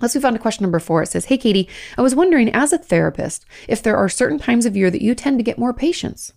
[0.00, 1.02] Let's move on to question number four.
[1.02, 4.66] It says, Hey, Kati, I was wondering as a therapist if there are certain times
[4.66, 6.32] of year that you tend to get more patients.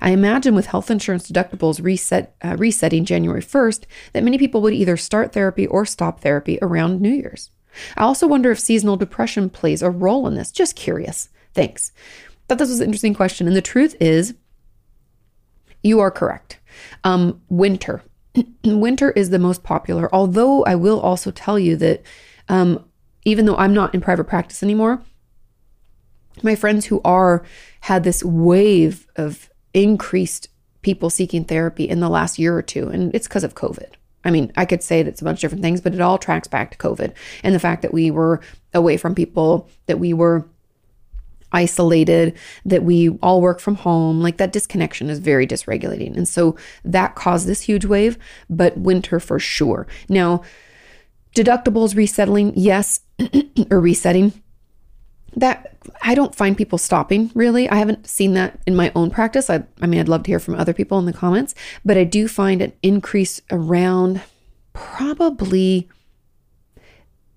[0.00, 4.74] I imagine with health insurance deductibles reset, uh, resetting January 1st, that many people would
[4.74, 7.50] either start therapy or stop therapy around New Year's.
[7.96, 10.50] I also wonder if seasonal depression plays a role in this.
[10.50, 11.28] Just curious.
[11.54, 11.92] Thanks.
[12.48, 13.46] Thought this was an interesting question.
[13.46, 14.34] And the truth is,
[15.82, 16.58] you are correct.
[17.04, 18.02] Um, winter.
[18.64, 22.02] winter is the most popular, although I will also tell you that
[22.48, 22.84] um,
[23.26, 25.02] even though I'm not in private practice anymore,
[26.42, 27.44] my friends who are
[27.80, 30.48] had this wave of increased
[30.82, 33.94] people seeking therapy in the last year or two, and it's because of COVID.
[34.24, 36.18] I mean, I could say that it's a bunch of different things, but it all
[36.18, 37.12] tracks back to COVID
[37.42, 38.40] and the fact that we were
[38.72, 40.46] away from people, that we were
[41.52, 44.20] isolated, that we all work from home.
[44.20, 46.16] Like that disconnection is very dysregulating.
[46.16, 48.18] And so that caused this huge wave,
[48.50, 49.86] but winter for sure.
[50.08, 50.42] Now,
[51.36, 53.00] deductibles resettling, yes,
[53.70, 54.32] or resetting.
[55.36, 57.68] That I don't find people stopping really.
[57.68, 59.50] I haven't seen that in my own practice.
[59.50, 62.04] I, I mean, I'd love to hear from other people in the comments, but I
[62.04, 64.22] do find an increase around
[64.72, 65.90] probably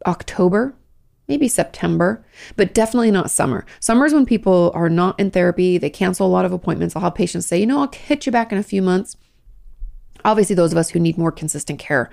[0.05, 0.73] October,
[1.27, 3.65] maybe September, but definitely not summer.
[3.81, 5.77] Summer is when people are not in therapy.
[5.77, 6.95] They cancel a lot of appointments.
[6.95, 9.17] I'll have patients say, you know, I'll hit you back in a few months.
[10.23, 12.09] Obviously, those of us who need more consistent care,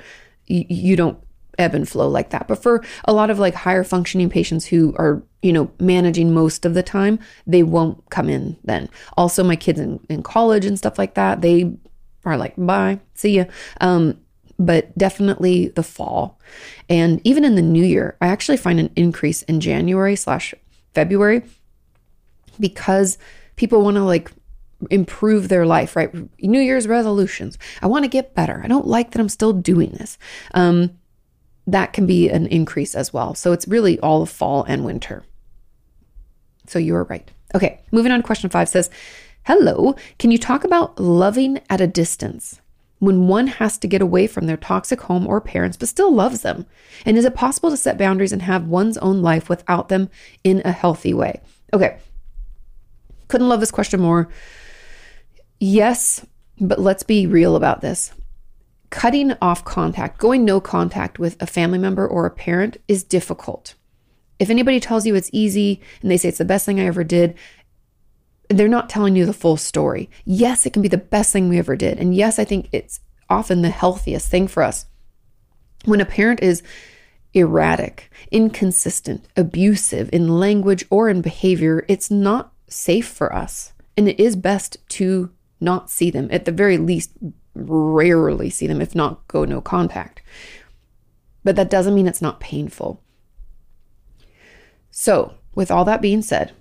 [0.46, 1.18] you, you don't
[1.58, 2.48] ebb and flow like that.
[2.48, 6.64] But for a lot of like higher functioning patients who are, you know, managing most
[6.64, 8.88] of the time, they won't come in then.
[9.16, 11.72] Also, my kids in, in college and stuff like that, they
[12.24, 13.44] are like, bye, see ya.
[13.80, 14.18] Um,
[14.58, 16.38] but definitely the fall.
[16.88, 20.54] And even in the new year, I actually find an increase in January slash
[20.94, 21.42] February
[22.58, 23.18] because
[23.56, 24.30] people want to like
[24.90, 26.10] improve their life, right?
[26.40, 27.58] New Year's resolutions.
[27.82, 28.60] I want to get better.
[28.62, 30.18] I don't like that I'm still doing this.
[30.54, 30.98] Um,
[31.66, 33.34] that can be an increase as well.
[33.34, 35.24] So it's really all of fall and winter.
[36.66, 37.30] So you are right.
[37.54, 38.90] Okay, moving on to question five says,
[39.44, 42.60] Hello, can you talk about loving at a distance?
[42.98, 46.42] when one has to get away from their toxic home or parents but still loves
[46.42, 46.66] them?
[47.04, 50.08] And is it possible to set boundaries and have one's own life without them
[50.44, 51.40] in a healthy way?
[51.72, 51.98] Okay.
[53.28, 54.28] Couldn't love this question more.
[55.58, 56.24] Yes,
[56.60, 58.12] but let's be real about this.
[58.96, 63.74] Cutting off contact, going no contact with a family member or a parent is difficult.
[64.38, 67.04] If anybody tells you it's easy and they say it's the best thing I ever
[67.04, 67.34] did,
[68.48, 70.08] they're not telling you the full story.
[70.24, 71.98] Yes, it can be the best thing we ever did.
[71.98, 74.86] And yes, I think it's often the healthiest thing for us.
[75.84, 76.62] When a parent is
[77.34, 83.74] erratic, inconsistent, abusive in language or in behavior, it's not safe for us.
[83.94, 87.10] And it is best to not see them, at the very least,
[87.56, 90.22] rarely see them, if not go no contact.
[91.44, 93.00] But that doesn't mean it's not painful.
[94.90, 96.52] So, with all that being said,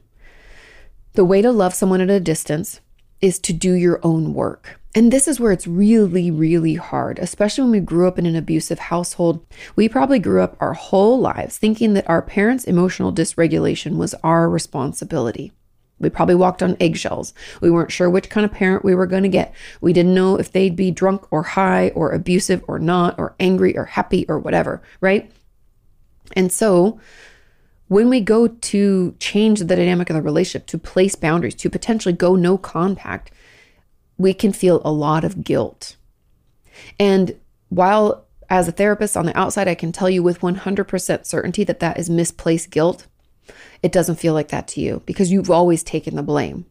[1.14, 2.82] the way to love someone at a distance
[3.22, 4.80] is to do your own work.
[4.94, 8.36] And this is where it's really, really hard, especially when we grew up in an
[8.36, 9.46] abusive household.
[9.76, 14.50] We probably grew up our whole lives thinking that our parents' emotional dysregulation was our
[14.50, 15.52] responsibility.
[16.00, 17.34] We probably walked on eggshells.
[17.62, 19.54] We weren't sure which kind of parent we were going to get.
[19.80, 23.78] We didn't know if they'd be drunk or high or abusive or not or angry
[23.78, 25.32] or happy or whatever, right?
[26.36, 27.00] And so
[27.88, 32.14] when we go to change the dynamic of the relationship, to place boundaries, to potentially
[32.14, 33.32] go no contact,
[34.18, 35.96] we can feel a lot of guilt.
[37.00, 41.64] And while as a therapist on the outside, I can tell you with 100% certainty
[41.64, 43.08] that that is misplaced guilt,
[43.86, 46.66] it doesn't feel like that to you because you've always taken the blame.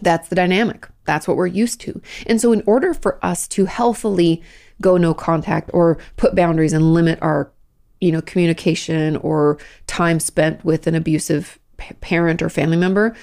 [0.00, 0.88] That's the dynamic.
[1.04, 2.02] That's what we're used to.
[2.26, 4.42] And so, in order for us to healthily
[4.80, 7.52] go no contact or put boundaries and limit our,
[8.00, 11.60] you know, communication or time spent with an abusive
[12.00, 13.14] parent or family member,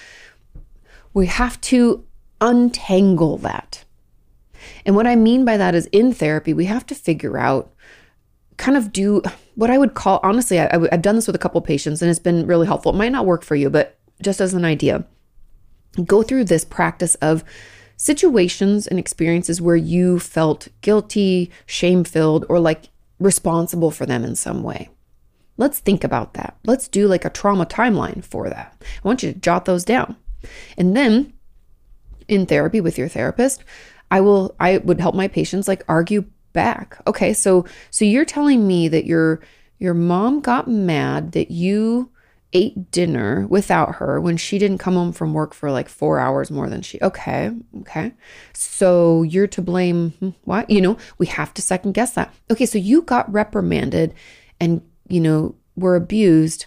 [1.13, 2.05] we have to
[2.39, 3.83] untangle that.
[4.85, 7.73] And what I mean by that is in therapy, we have to figure out
[8.55, 9.21] kind of do
[9.59, 12.17] what I would call honestly, I, have done this with a couple patients and it's
[12.17, 12.93] been really helpful.
[12.93, 15.03] It might not work for you, but just as an idea,
[16.05, 17.43] go through this practice of
[17.97, 22.87] situations and experiences where you felt guilty, shame filled, or like
[23.19, 24.87] responsible for them in some way.
[25.57, 26.55] Let's think about that.
[26.63, 28.81] Let's do like a trauma timeline for that.
[28.81, 30.15] I want you to jot those down.
[30.77, 31.33] And then
[32.29, 33.65] in therapy with your therapist,
[34.09, 36.23] I will I would help my patients like argue
[36.59, 37.01] back.
[37.07, 39.39] Okay, so so you're telling me that your
[39.77, 42.11] your mom got mad that you
[42.51, 46.49] ate dinner without her when she didn't come home from work for like 4 hours
[46.51, 46.99] more than she.
[47.01, 48.11] Okay, okay.
[48.53, 50.69] So you're to blame hmm, what?
[50.69, 52.33] You know, we have to second guess that.
[52.51, 54.13] Okay, so you got reprimanded
[54.59, 56.65] and you know, were abused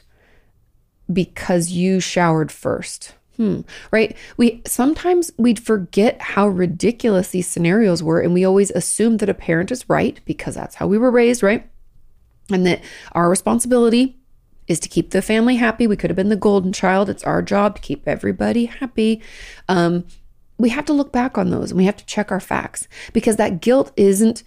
[1.12, 3.14] because you showered first.
[3.36, 3.60] Hmm.
[3.90, 4.16] Right?
[4.36, 9.34] We sometimes we'd forget how ridiculous these scenarios were and we always assume that a
[9.34, 11.68] parent is right because that's how we were raised, right?
[12.50, 14.18] And that our responsibility
[14.68, 15.86] is to keep the family happy.
[15.86, 17.08] We could have been the golden child.
[17.08, 19.22] It's our job to keep everybody happy.
[19.68, 20.04] Um,
[20.58, 23.36] we have to look back on those and we have to check our facts because
[23.36, 24.42] that guilt isn't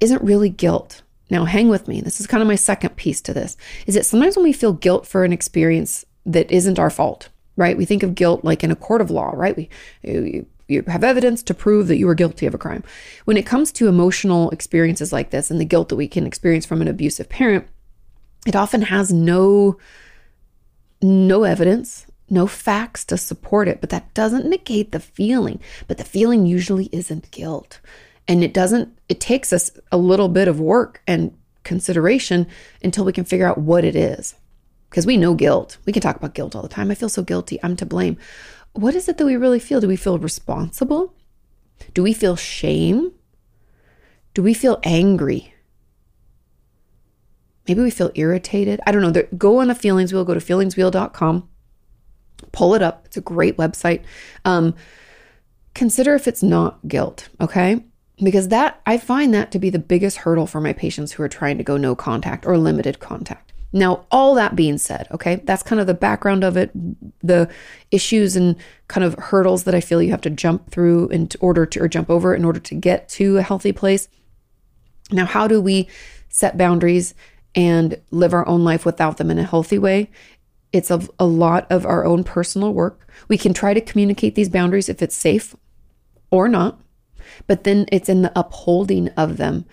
[0.00, 1.02] isn't really guilt.
[1.30, 2.00] Now hang with me.
[2.00, 3.56] This is kind of my second piece to this.
[3.86, 7.76] Is that sometimes when we feel guilt for an experience that isn't our fault, right?
[7.76, 9.56] We think of guilt like in a court of law, right?
[9.56, 9.68] We
[10.02, 12.82] you, you have evidence to prove that you were guilty of a crime.
[13.24, 16.66] When it comes to emotional experiences like this and the guilt that we can experience
[16.66, 17.66] from an abusive parent,
[18.46, 19.78] it often has no
[21.02, 25.60] no evidence, no facts to support it, but that doesn't negate the feeling.
[25.86, 27.80] But the feeling usually isn't guilt.
[28.26, 32.46] And it doesn't it takes us a little bit of work and consideration
[32.82, 34.34] until we can figure out what it is
[34.94, 35.76] because we know guilt.
[35.86, 36.88] We can talk about guilt all the time.
[36.88, 37.58] I feel so guilty.
[37.64, 38.16] I'm to blame.
[38.74, 39.80] What is it that we really feel?
[39.80, 41.16] Do we feel responsible?
[41.94, 43.10] Do we feel shame?
[44.34, 45.52] Do we feel angry?
[47.66, 48.80] Maybe we feel irritated.
[48.86, 49.22] I don't know.
[49.36, 51.48] Go on the feelings wheel, go to feelingswheel.com,
[52.52, 53.02] pull it up.
[53.06, 54.04] It's a great website.
[54.44, 54.76] Um,
[55.74, 57.82] consider if it's not guilt, okay?
[58.22, 61.28] Because that, I find that to be the biggest hurdle for my patients who are
[61.28, 63.53] trying to go no contact or limited contact.
[63.74, 66.70] Now, all that being said, okay, that's kind of the background of it,
[67.26, 67.50] the
[67.90, 68.54] issues and
[68.86, 71.88] kind of hurdles that I feel you have to jump through in order to, or
[71.88, 74.08] jump over in order to get to a healthy place.
[75.10, 75.88] Now, how do we
[76.28, 77.14] set boundaries
[77.56, 80.08] and live our own life without them in a healthy way?
[80.72, 83.12] It's a, a lot of our own personal work.
[83.26, 85.56] We can try to communicate these boundaries if it's safe
[86.30, 86.80] or not,
[87.48, 89.66] but then it's in the upholding of them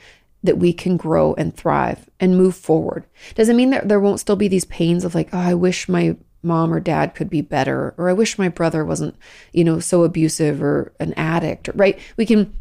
[0.43, 3.05] that we can grow and thrive and move forward.
[3.35, 6.15] Doesn't mean that there won't still be these pains of like, oh, I wish my
[6.43, 9.15] mom or dad could be better, or I wish my brother wasn't,
[9.53, 11.99] you know, so abusive or an addict, right?
[12.17, 12.53] We can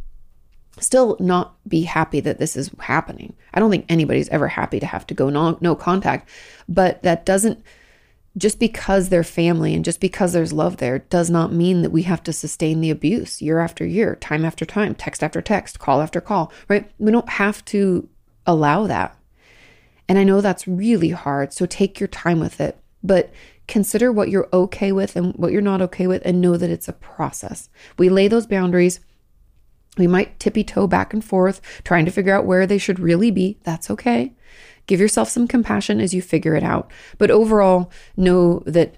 [0.79, 3.35] still not be happy that this is happening.
[3.55, 6.29] I don't think anybody's ever happy to have to go no, no contact,
[6.69, 7.63] but that doesn't
[8.37, 12.03] just because they're family and just because there's love there does not mean that we
[12.03, 16.01] have to sustain the abuse year after year, time after time, text after text, call
[16.01, 16.91] after call, right?
[16.99, 18.09] We don't have to
[18.47, 19.17] allow that.
[20.09, 23.33] And I know that's really hard, so take your time with it, but
[23.69, 26.89] consider what you're okay with and what you're not okay with and know that it's
[26.89, 27.69] a process.
[27.99, 29.01] We lay those boundaries
[29.97, 33.31] we might tippy toe back and forth, trying to figure out where they should really
[33.31, 33.59] be.
[33.65, 34.33] That's okay.
[34.91, 36.91] Give yourself some compassion as you figure it out.
[37.17, 38.97] But overall, know that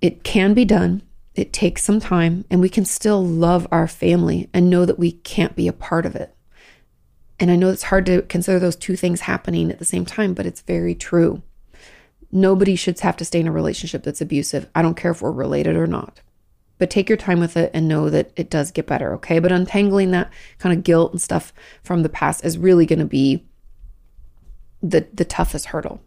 [0.00, 1.02] it can be done.
[1.36, 5.12] It takes some time, and we can still love our family and know that we
[5.12, 6.34] can't be a part of it.
[7.38, 10.34] And I know it's hard to consider those two things happening at the same time,
[10.34, 11.44] but it's very true.
[12.32, 14.68] Nobody should have to stay in a relationship that's abusive.
[14.74, 16.22] I don't care if we're related or not
[16.78, 19.38] but take your time with it and know that it does get better, okay?
[19.38, 21.52] But untangling that kind of guilt and stuff
[21.82, 23.46] from the past is really going to be
[24.90, 26.00] the the toughest hurdle.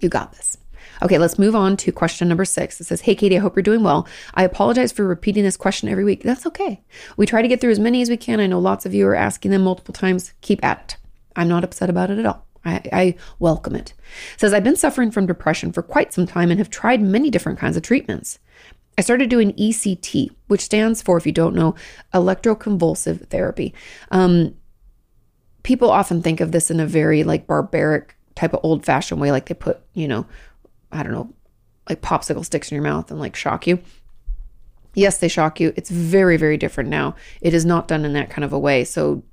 [0.00, 0.58] You got this.
[1.02, 2.80] Okay, let's move on to question number six.
[2.80, 4.06] It says, Hey, Kati, I hope you're doing well.
[4.34, 6.22] I apologize for repeating this question every week.
[6.22, 6.82] That's okay.
[7.16, 8.40] We try to get through as many as we can.
[8.40, 10.32] I know lots of you are asking them multiple times.
[10.40, 10.96] Keep at it.
[11.34, 12.46] I'm not upset about it at all.
[12.64, 13.90] I, I welcome it.
[13.90, 13.94] it.
[14.38, 17.58] Says, I've been suffering from depression for quite some time and have tried many different
[17.58, 18.38] kinds of treatments.
[18.98, 21.74] I started doing ECT, which stands for, if you don't know,
[22.14, 23.74] electroconvulsive therapy.
[24.10, 24.54] Um,
[25.62, 29.32] people often think of this in a very like barbaric type of old fashioned way,
[29.32, 30.26] like they put, you know,
[30.92, 31.34] I don't know,
[31.88, 33.80] like popsicle sticks in your mouth and like shock you.
[34.94, 35.72] Yes, they shock you.
[35.76, 37.16] It's very, very different now.
[37.40, 38.84] It is not done in that kind of a way.
[38.84, 39.24] So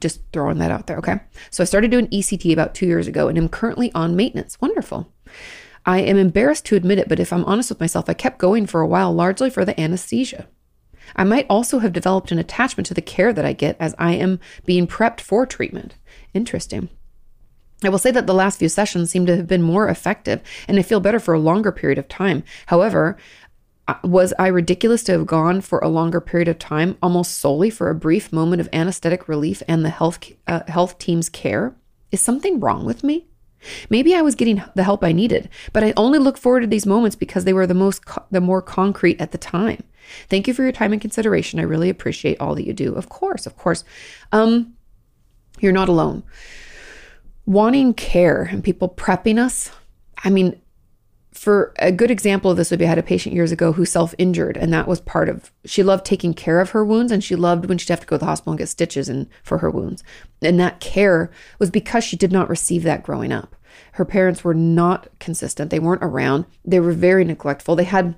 [0.00, 0.98] just throwing that out there.
[0.98, 1.20] Okay.
[1.50, 4.60] So I started doing ECT about two years ago and am currently on maintenance.
[4.60, 5.12] Wonderful.
[5.86, 8.66] I am embarrassed to admit it, but if I'm honest with myself, I kept going
[8.66, 10.46] for a while largely for the anesthesia.
[11.16, 14.12] I might also have developed an attachment to the care that I get as I
[14.12, 15.94] am being prepped for treatment.
[16.34, 16.90] Interesting.
[17.84, 20.78] I will say that the last few sessions seem to have been more effective and
[20.78, 22.42] I feel better for a longer period of time.
[22.66, 23.16] However,
[23.86, 27.70] uh, was I ridiculous to have gone for a longer period of time almost solely
[27.70, 31.74] for a brief moment of anesthetic relief and the health uh, health team's care?
[32.10, 33.26] Is something wrong with me?
[33.90, 36.86] Maybe I was getting the help I needed, but I only look forward to these
[36.86, 39.82] moments because they were the most co- the more concrete at the time.
[40.28, 41.58] Thank you for your time and consideration.
[41.58, 42.94] I really appreciate all that you do.
[42.94, 43.84] Of course, of course.
[44.32, 44.74] Um
[45.60, 46.22] you're not alone.
[47.48, 49.70] Wanting care and people prepping us.
[50.22, 50.60] I mean,
[51.32, 53.86] for a good example of this would be I had a patient years ago who
[53.86, 57.36] self-injured and that was part of she loved taking care of her wounds and she
[57.36, 59.70] loved when she'd have to go to the hospital and get stitches and for her
[59.70, 60.04] wounds.
[60.42, 63.56] And that care was because she did not receive that growing up.
[63.92, 65.70] Her parents were not consistent.
[65.70, 66.44] They weren't around.
[66.66, 67.76] They were very neglectful.
[67.76, 68.14] They had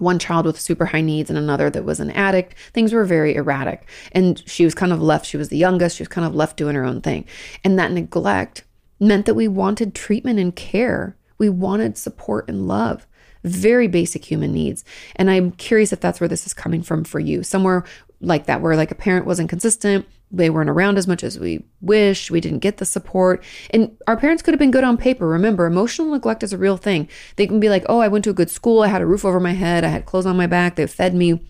[0.00, 3.34] one child with super high needs and another that was an addict things were very
[3.34, 3.88] erratic.
[4.12, 6.56] And she was kind of left she was the youngest she was kind of left
[6.56, 7.24] doing her own thing.
[7.64, 8.64] And that neglect
[9.00, 11.16] meant that we wanted treatment and care.
[11.38, 13.06] We wanted support and love,
[13.44, 14.84] very basic human needs.
[15.16, 17.42] And I'm curious if that's where this is coming from for you.
[17.42, 17.84] Somewhere
[18.20, 21.64] like that, where like a parent wasn't consistent, they weren't around as much as we
[21.80, 23.42] wish, we didn't get the support.
[23.70, 25.26] And our parents could have been good on paper.
[25.26, 27.08] Remember, emotional neglect is a real thing.
[27.36, 29.24] They can be like, oh, I went to a good school, I had a roof
[29.24, 31.48] over my head, I had clothes on my back, they fed me,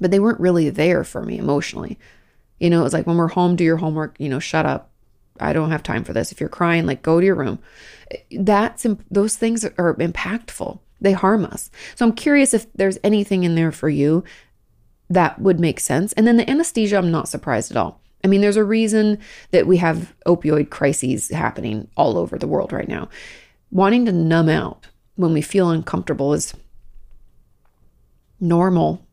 [0.00, 1.98] but they weren't really there for me emotionally.
[2.58, 4.90] You know, it was like when we're home, do your homework, you know, shut up.
[5.40, 6.30] I don't have time for this.
[6.30, 7.58] If you're crying, like go to your room
[8.30, 10.78] that's those things are impactful.
[11.00, 11.70] They harm us.
[11.94, 14.24] So I'm curious if there's anything in there for you
[15.10, 16.12] that would make sense.
[16.14, 18.00] And then the anesthesia, I'm not surprised at all.
[18.22, 19.18] I mean, there's a reason
[19.50, 23.10] that we have opioid crises happening all over the world right now.
[23.70, 26.54] Wanting to numb out when we feel uncomfortable is
[28.40, 29.06] normal.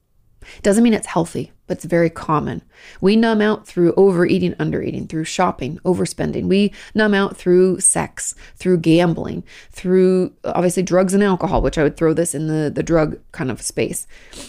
[0.62, 2.62] Doesn't mean it's healthy but it's very common.
[3.00, 6.50] We numb out through overeating, undereating, through shopping, overspending.
[6.50, 11.96] We numb out through sex, through gambling, through obviously drugs and alcohol, which I would
[11.96, 14.06] throw this in the, the drug kind of space.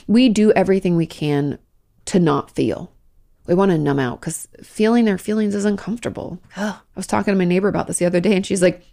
[0.08, 1.60] We do everything we can
[2.06, 2.90] to not feel.
[3.46, 6.40] We want to numb out because feeling our feelings is uncomfortable.
[6.56, 8.84] I was talking to my neighbor about this the other day, and she's like,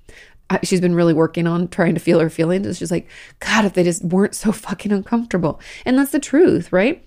[0.63, 2.65] she's been really working on trying to feel her feelings.
[2.65, 3.07] And she's like,
[3.39, 5.59] God, if they just weren't so fucking uncomfortable.
[5.85, 7.05] And that's the truth, right?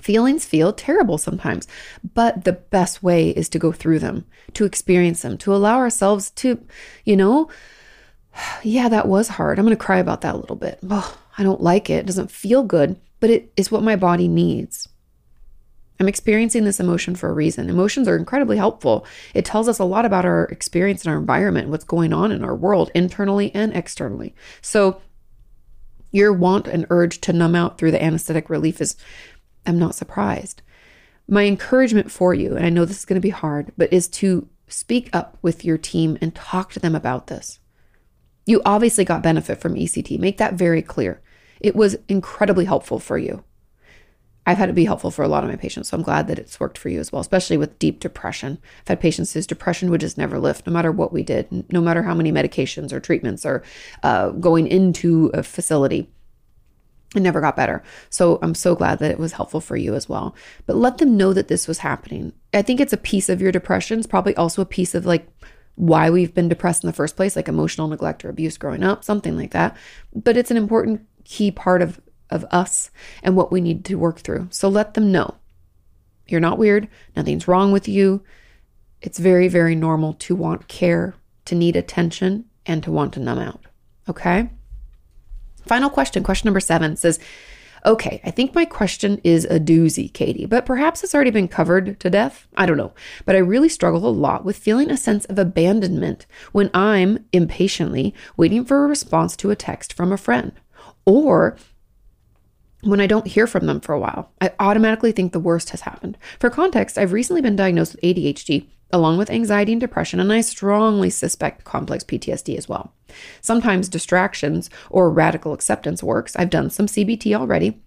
[0.00, 1.66] Feelings feel terrible sometimes,
[2.14, 6.30] but the best way is to go through them, to experience them, to allow ourselves
[6.32, 6.64] to,
[7.04, 7.48] you know,
[8.62, 9.58] yeah, that was hard.
[9.58, 10.78] I'm going to cry about that a little bit.
[10.90, 12.00] Oh, I don't like it.
[12.00, 14.88] It doesn't feel good, but it is what my body needs.
[16.00, 17.70] I'm experiencing this emotion for a reason.
[17.70, 19.06] Emotions are incredibly helpful.
[19.32, 22.42] It tells us a lot about our experience and our environment, what's going on in
[22.42, 24.34] our world, internally and externally.
[24.60, 25.00] So,
[26.10, 28.96] your want and urge to numb out through the anesthetic relief is
[29.66, 30.62] I'm not surprised.
[31.26, 34.08] my encouragement for you, and I know this is going to be hard, but is
[34.08, 37.60] to speak up with your team and talk to them about this.
[38.46, 40.18] You obviously got benefit from ECT.
[40.18, 41.22] Make that very clear.
[41.60, 43.42] It was incredibly helpful for you.
[44.46, 46.38] I've had it be helpful for a lot of my patients, so I'm glad that
[46.38, 48.58] it's worked for you as well, especially with deep depression.
[48.82, 51.80] I've had patients whose depression would just never lift, no matter what we did, no
[51.80, 53.62] matter how many medications or treatments or
[54.02, 56.10] uh, going into a facility.
[57.16, 57.82] It never got better.
[58.10, 60.34] So I'm so glad that it was helpful for you as well.
[60.66, 62.32] But let them know that this was happening.
[62.52, 63.98] I think it's a piece of your depression.
[63.98, 65.28] It's probably also a piece of like
[65.76, 69.04] why we've been depressed in the first place, like emotional neglect or abuse growing up,
[69.04, 69.76] something like that.
[70.12, 72.00] But it's an important key part of,
[72.34, 72.90] of us
[73.22, 74.48] and what we need to work through.
[74.50, 75.36] So let them know
[76.26, 78.22] you're not weird, nothing's wrong with you.
[79.02, 81.14] It's very, very normal to want care,
[81.44, 83.60] to need attention, and to want to numb out.
[84.08, 84.48] Okay?
[85.66, 87.18] Final question, question number seven says,
[87.86, 92.00] Okay, I think my question is a doozy, Kati, but perhaps it's already been covered
[92.00, 92.48] to death.
[92.56, 92.94] I don't know.
[93.26, 98.14] But I really struggle a lot with feeling a sense of abandonment when I'm impatiently
[98.38, 100.52] waiting for a response to a text from a friend.
[101.04, 101.58] Or
[102.84, 105.82] when I don't hear from them for a while, I automatically think the worst has
[105.82, 106.18] happened.
[106.38, 110.40] For context, I've recently been diagnosed with ADHD along with anxiety and depression, and I
[110.40, 112.92] strongly suspect complex PTSD as well.
[113.40, 116.36] Sometimes distractions or radical acceptance works.
[116.36, 117.82] I've done some CBT already,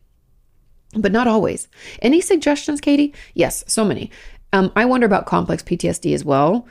[0.94, 1.68] but not always.
[2.02, 3.14] Any suggestions, Kati?
[3.34, 4.12] Yes, so many.
[4.52, 6.68] Um, I wonder about complex PTSD as well.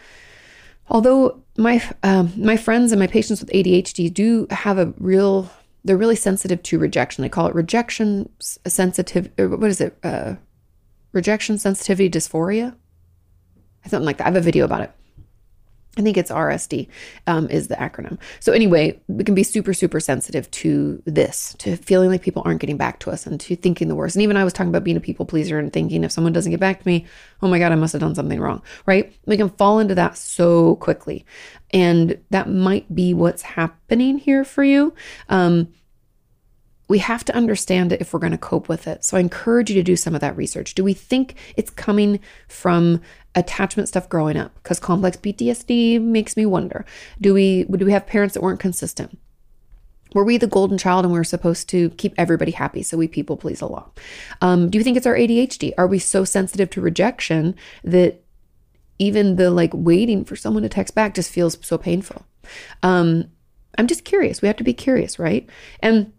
[0.88, 5.50] Although my um, my friends and my patients with ADHD do have a real,
[5.86, 7.22] they're really sensitive to rejection.
[7.22, 9.30] They call it rejection sensitive.
[9.38, 9.96] What is it?
[10.02, 10.34] Uh,
[11.12, 12.76] rejection sensitivity dysphoria
[13.90, 14.24] something like that.
[14.24, 14.92] I have a video about it.
[15.96, 16.88] I think it's RSD
[17.26, 18.18] um, is the acronym.
[18.40, 22.60] So anyway, we can be super, super sensitive to this, to feeling like people aren't
[22.60, 24.14] getting back to us and to thinking the worst.
[24.14, 26.50] And even I was talking about being a people pleaser and thinking if someone doesn't
[26.50, 27.06] get back to me,
[27.40, 29.10] oh my God, I must have done something wrong, right?
[29.24, 31.24] We can fall into that so quickly.
[31.70, 34.94] And that might be what's happening here for you.
[35.30, 35.68] Um,
[36.88, 39.04] we have to understand it if we're going to cope with it.
[39.04, 40.74] So I encourage you to do some of that research.
[40.74, 43.00] Do we think it's coming from
[43.34, 44.54] attachment stuff growing up?
[44.62, 46.84] Because complex PTSD makes me wonder.
[47.20, 49.18] Do we do we have parents that weren't consistent?
[50.14, 53.08] Were we the golden child and we were supposed to keep everybody happy, so we
[53.08, 53.98] people please a lot?
[54.40, 55.72] Um, do you think it's our ADHD?
[55.76, 58.22] Are we so sensitive to rejection that
[58.98, 62.24] even the like waiting for someone to text back just feels so painful?
[62.82, 63.30] Um,
[63.76, 64.40] I'm just curious.
[64.40, 65.48] We have to be curious, right?
[65.80, 66.12] And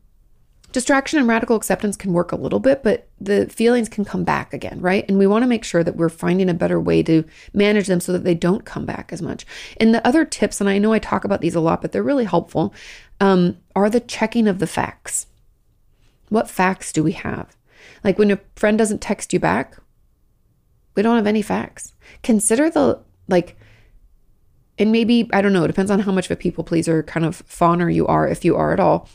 [0.73, 4.53] Distraction and radical acceptance can work a little bit, but the feelings can come back
[4.53, 5.05] again, right?
[5.07, 8.01] And we want to make sure that we're finding a better way to manage them
[8.01, 9.45] so that they don't come back as much.
[9.77, 12.03] And the other tips, and I know I talk about these a lot, but they're
[12.03, 12.73] really helpful,
[13.21, 15.27] um, are the checking of the facts.
[16.29, 17.55] What facts do we have?
[18.03, 19.77] Like when a friend doesn't text you back,
[20.95, 21.93] we don't have any facts.
[22.23, 22.99] Consider the,
[23.29, 23.55] like,
[24.77, 27.25] and maybe, I don't know, it depends on how much of a people pleaser kind
[27.25, 29.07] of fawner you are, if you are at all.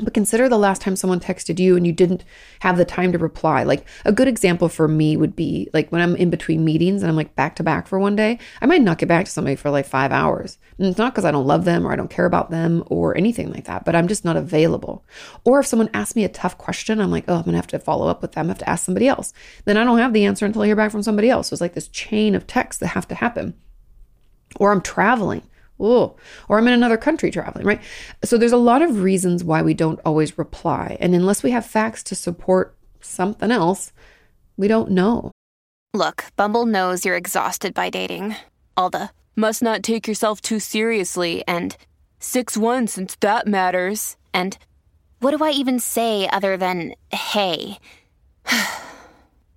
[0.00, 2.24] But consider the last time someone texted you and you didn't
[2.60, 3.64] have the time to reply.
[3.64, 7.10] Like a good example for me would be like when I'm in between meetings and
[7.10, 9.56] I'm like back to back for one day, I might not get back to somebody
[9.56, 10.58] for like five hours.
[10.78, 13.16] And it's not because I don't love them or I don't care about them or
[13.16, 15.04] anything like that, but I'm just not available.
[15.44, 17.66] Or if someone asks me a tough question, I'm like, oh, I'm going to have
[17.68, 18.46] to follow up with them.
[18.46, 19.32] I have to ask somebody else.
[19.64, 21.48] Then I don't have the answer until I hear back from somebody else.
[21.48, 23.54] So it's like this chain of texts that have to happen.
[24.56, 25.42] Or I'm traveling
[25.80, 26.16] oh,
[26.48, 27.80] or I'm in another country traveling, right?
[28.24, 30.96] So there's a lot of reasons why we don't always reply.
[31.00, 33.92] And unless we have facts to support something else,
[34.56, 35.30] we don't know.
[35.94, 38.36] Look, Bumble knows you're exhausted by dating.
[38.76, 41.76] All the must not take yourself too seriously and
[42.18, 44.16] 6 1 since that matters.
[44.34, 44.58] And
[45.20, 47.78] what do I even say other than hey?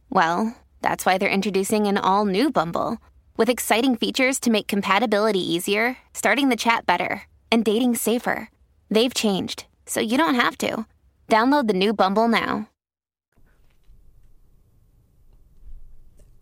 [0.09, 2.97] well, that's why they're introducing an all new Bumble.
[3.41, 8.51] With exciting features to make compatibility easier, starting the chat better, and dating safer.
[8.91, 10.85] They've changed, so you don't have to.
[11.27, 12.69] Download the new Bumble now.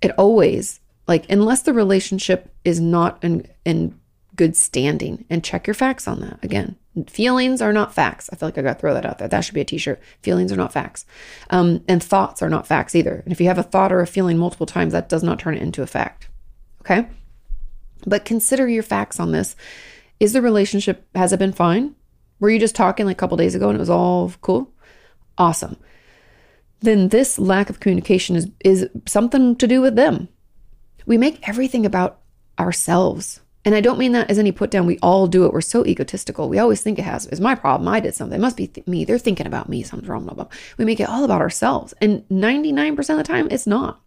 [0.02, 3.98] It always, like, unless the relationship is not in, in
[4.36, 6.76] good standing, and check your facts on that again.
[7.08, 8.30] Feelings are not facts.
[8.34, 9.30] I feel like I got to throw that out there.
[9.30, 10.02] That should be a t shirt.
[10.22, 11.06] Feelings are not facts.
[11.50, 13.22] Um, and thoughts are not facts either.
[13.24, 15.56] And if you have a thought or a feeling multiple times, that does not turn
[15.56, 16.29] it into a fact.
[16.90, 17.08] Okay.
[18.06, 19.56] But consider your facts on this.
[20.20, 21.96] Is the relationship, has it been fine?
[22.40, 24.74] Were you just talking like a couple days ago and it was all cool?
[25.38, 25.78] Awesome.
[26.82, 30.30] Then this lack of communication is, is something to do with them.
[31.06, 32.22] We make everything about
[32.58, 33.42] ourselves.
[33.66, 34.86] And I don't mean that as any put down.
[34.86, 35.52] We all do it.
[35.52, 36.48] We're so egotistical.
[36.48, 37.88] We always think it has is my problem.
[37.90, 38.40] I did something.
[38.40, 39.04] It must be th- me.
[39.04, 39.84] They're thinking about me.
[39.84, 40.24] Something's wrong.
[40.24, 40.48] Blah, blah.
[40.78, 41.94] We make it all about ourselves.
[42.02, 44.02] And 99% of the time, it's not.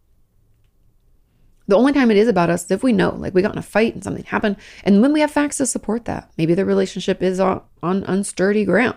[1.68, 3.58] The only time it is about us is if we know, like we got in
[3.58, 6.30] a fight and something happened, and when we have facts to support that.
[6.36, 8.96] Maybe the relationship is on, on unsturdy ground.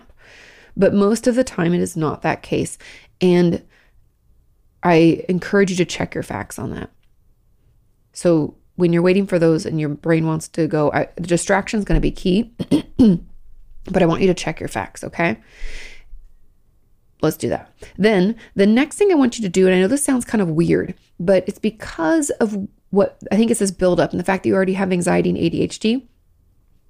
[0.76, 2.76] But most of the time, it is not that case.
[3.20, 3.62] And
[4.82, 6.90] I encourage you to check your facts on that.
[8.12, 11.78] So when you're waiting for those and your brain wants to go, I, the distraction
[11.78, 12.52] is going to be key.
[13.90, 15.38] but I want you to check your facts, okay?
[17.22, 17.72] Let's do that.
[17.96, 20.42] Then the next thing I want you to do, and I know this sounds kind
[20.42, 24.42] of weird, but it's because of what I think it's this buildup and the fact
[24.42, 26.06] that you already have anxiety and ADHD.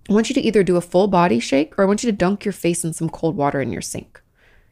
[0.08, 2.16] I want you to either do a full body shake or I want you to
[2.16, 4.20] dunk your face in some cold water in your sink.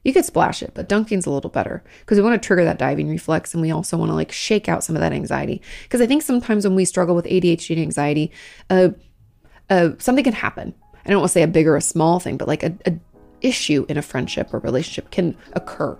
[0.04, 2.78] You could splash it, but dunking's a little better because we want to trigger that
[2.78, 5.62] diving reflex and we also want to like shake out some of that anxiety.
[5.84, 8.30] Because I think sometimes when we struggle with ADHD and anxiety,
[8.68, 8.90] uh,
[9.70, 10.74] uh, something can happen.
[11.04, 12.92] I don't want to say a big or a small thing, but like a, a
[13.44, 15.96] issue in a friendship or relationship can occur.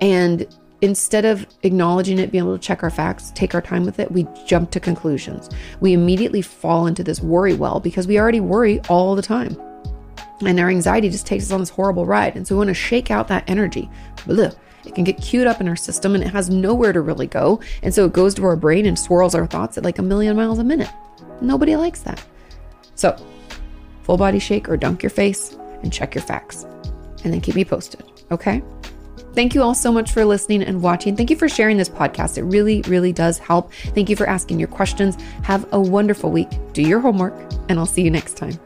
[0.00, 0.46] And
[0.82, 4.10] instead of acknowledging it, being able to check our facts, take our time with it,
[4.10, 5.48] we jump to conclusions.
[5.80, 9.56] We immediately fall into this worry well because we already worry all the time.
[10.44, 12.36] And our anxiety just takes us on this horrible ride.
[12.36, 13.88] And so we want to shake out that energy.
[14.26, 17.60] It can get queued up in our system and it has nowhere to really go.
[17.82, 20.34] And so it goes to our brain and swirls our thoughts at like a million
[20.34, 20.90] miles a minute.
[21.40, 22.22] Nobody likes that.
[22.96, 23.16] So,
[24.02, 26.64] full body shake or dunk your face and check your facts.
[27.24, 28.62] And then keep me posted, okay?
[29.34, 31.16] Thank you all so much for listening and watching.
[31.16, 32.36] Thank you for sharing this podcast.
[32.36, 33.72] It really, really does help.
[33.72, 35.16] Thank you for asking your questions.
[35.42, 36.50] Have a wonderful week.
[36.72, 37.34] Do your homework,
[37.68, 38.58] and I'll see you next time.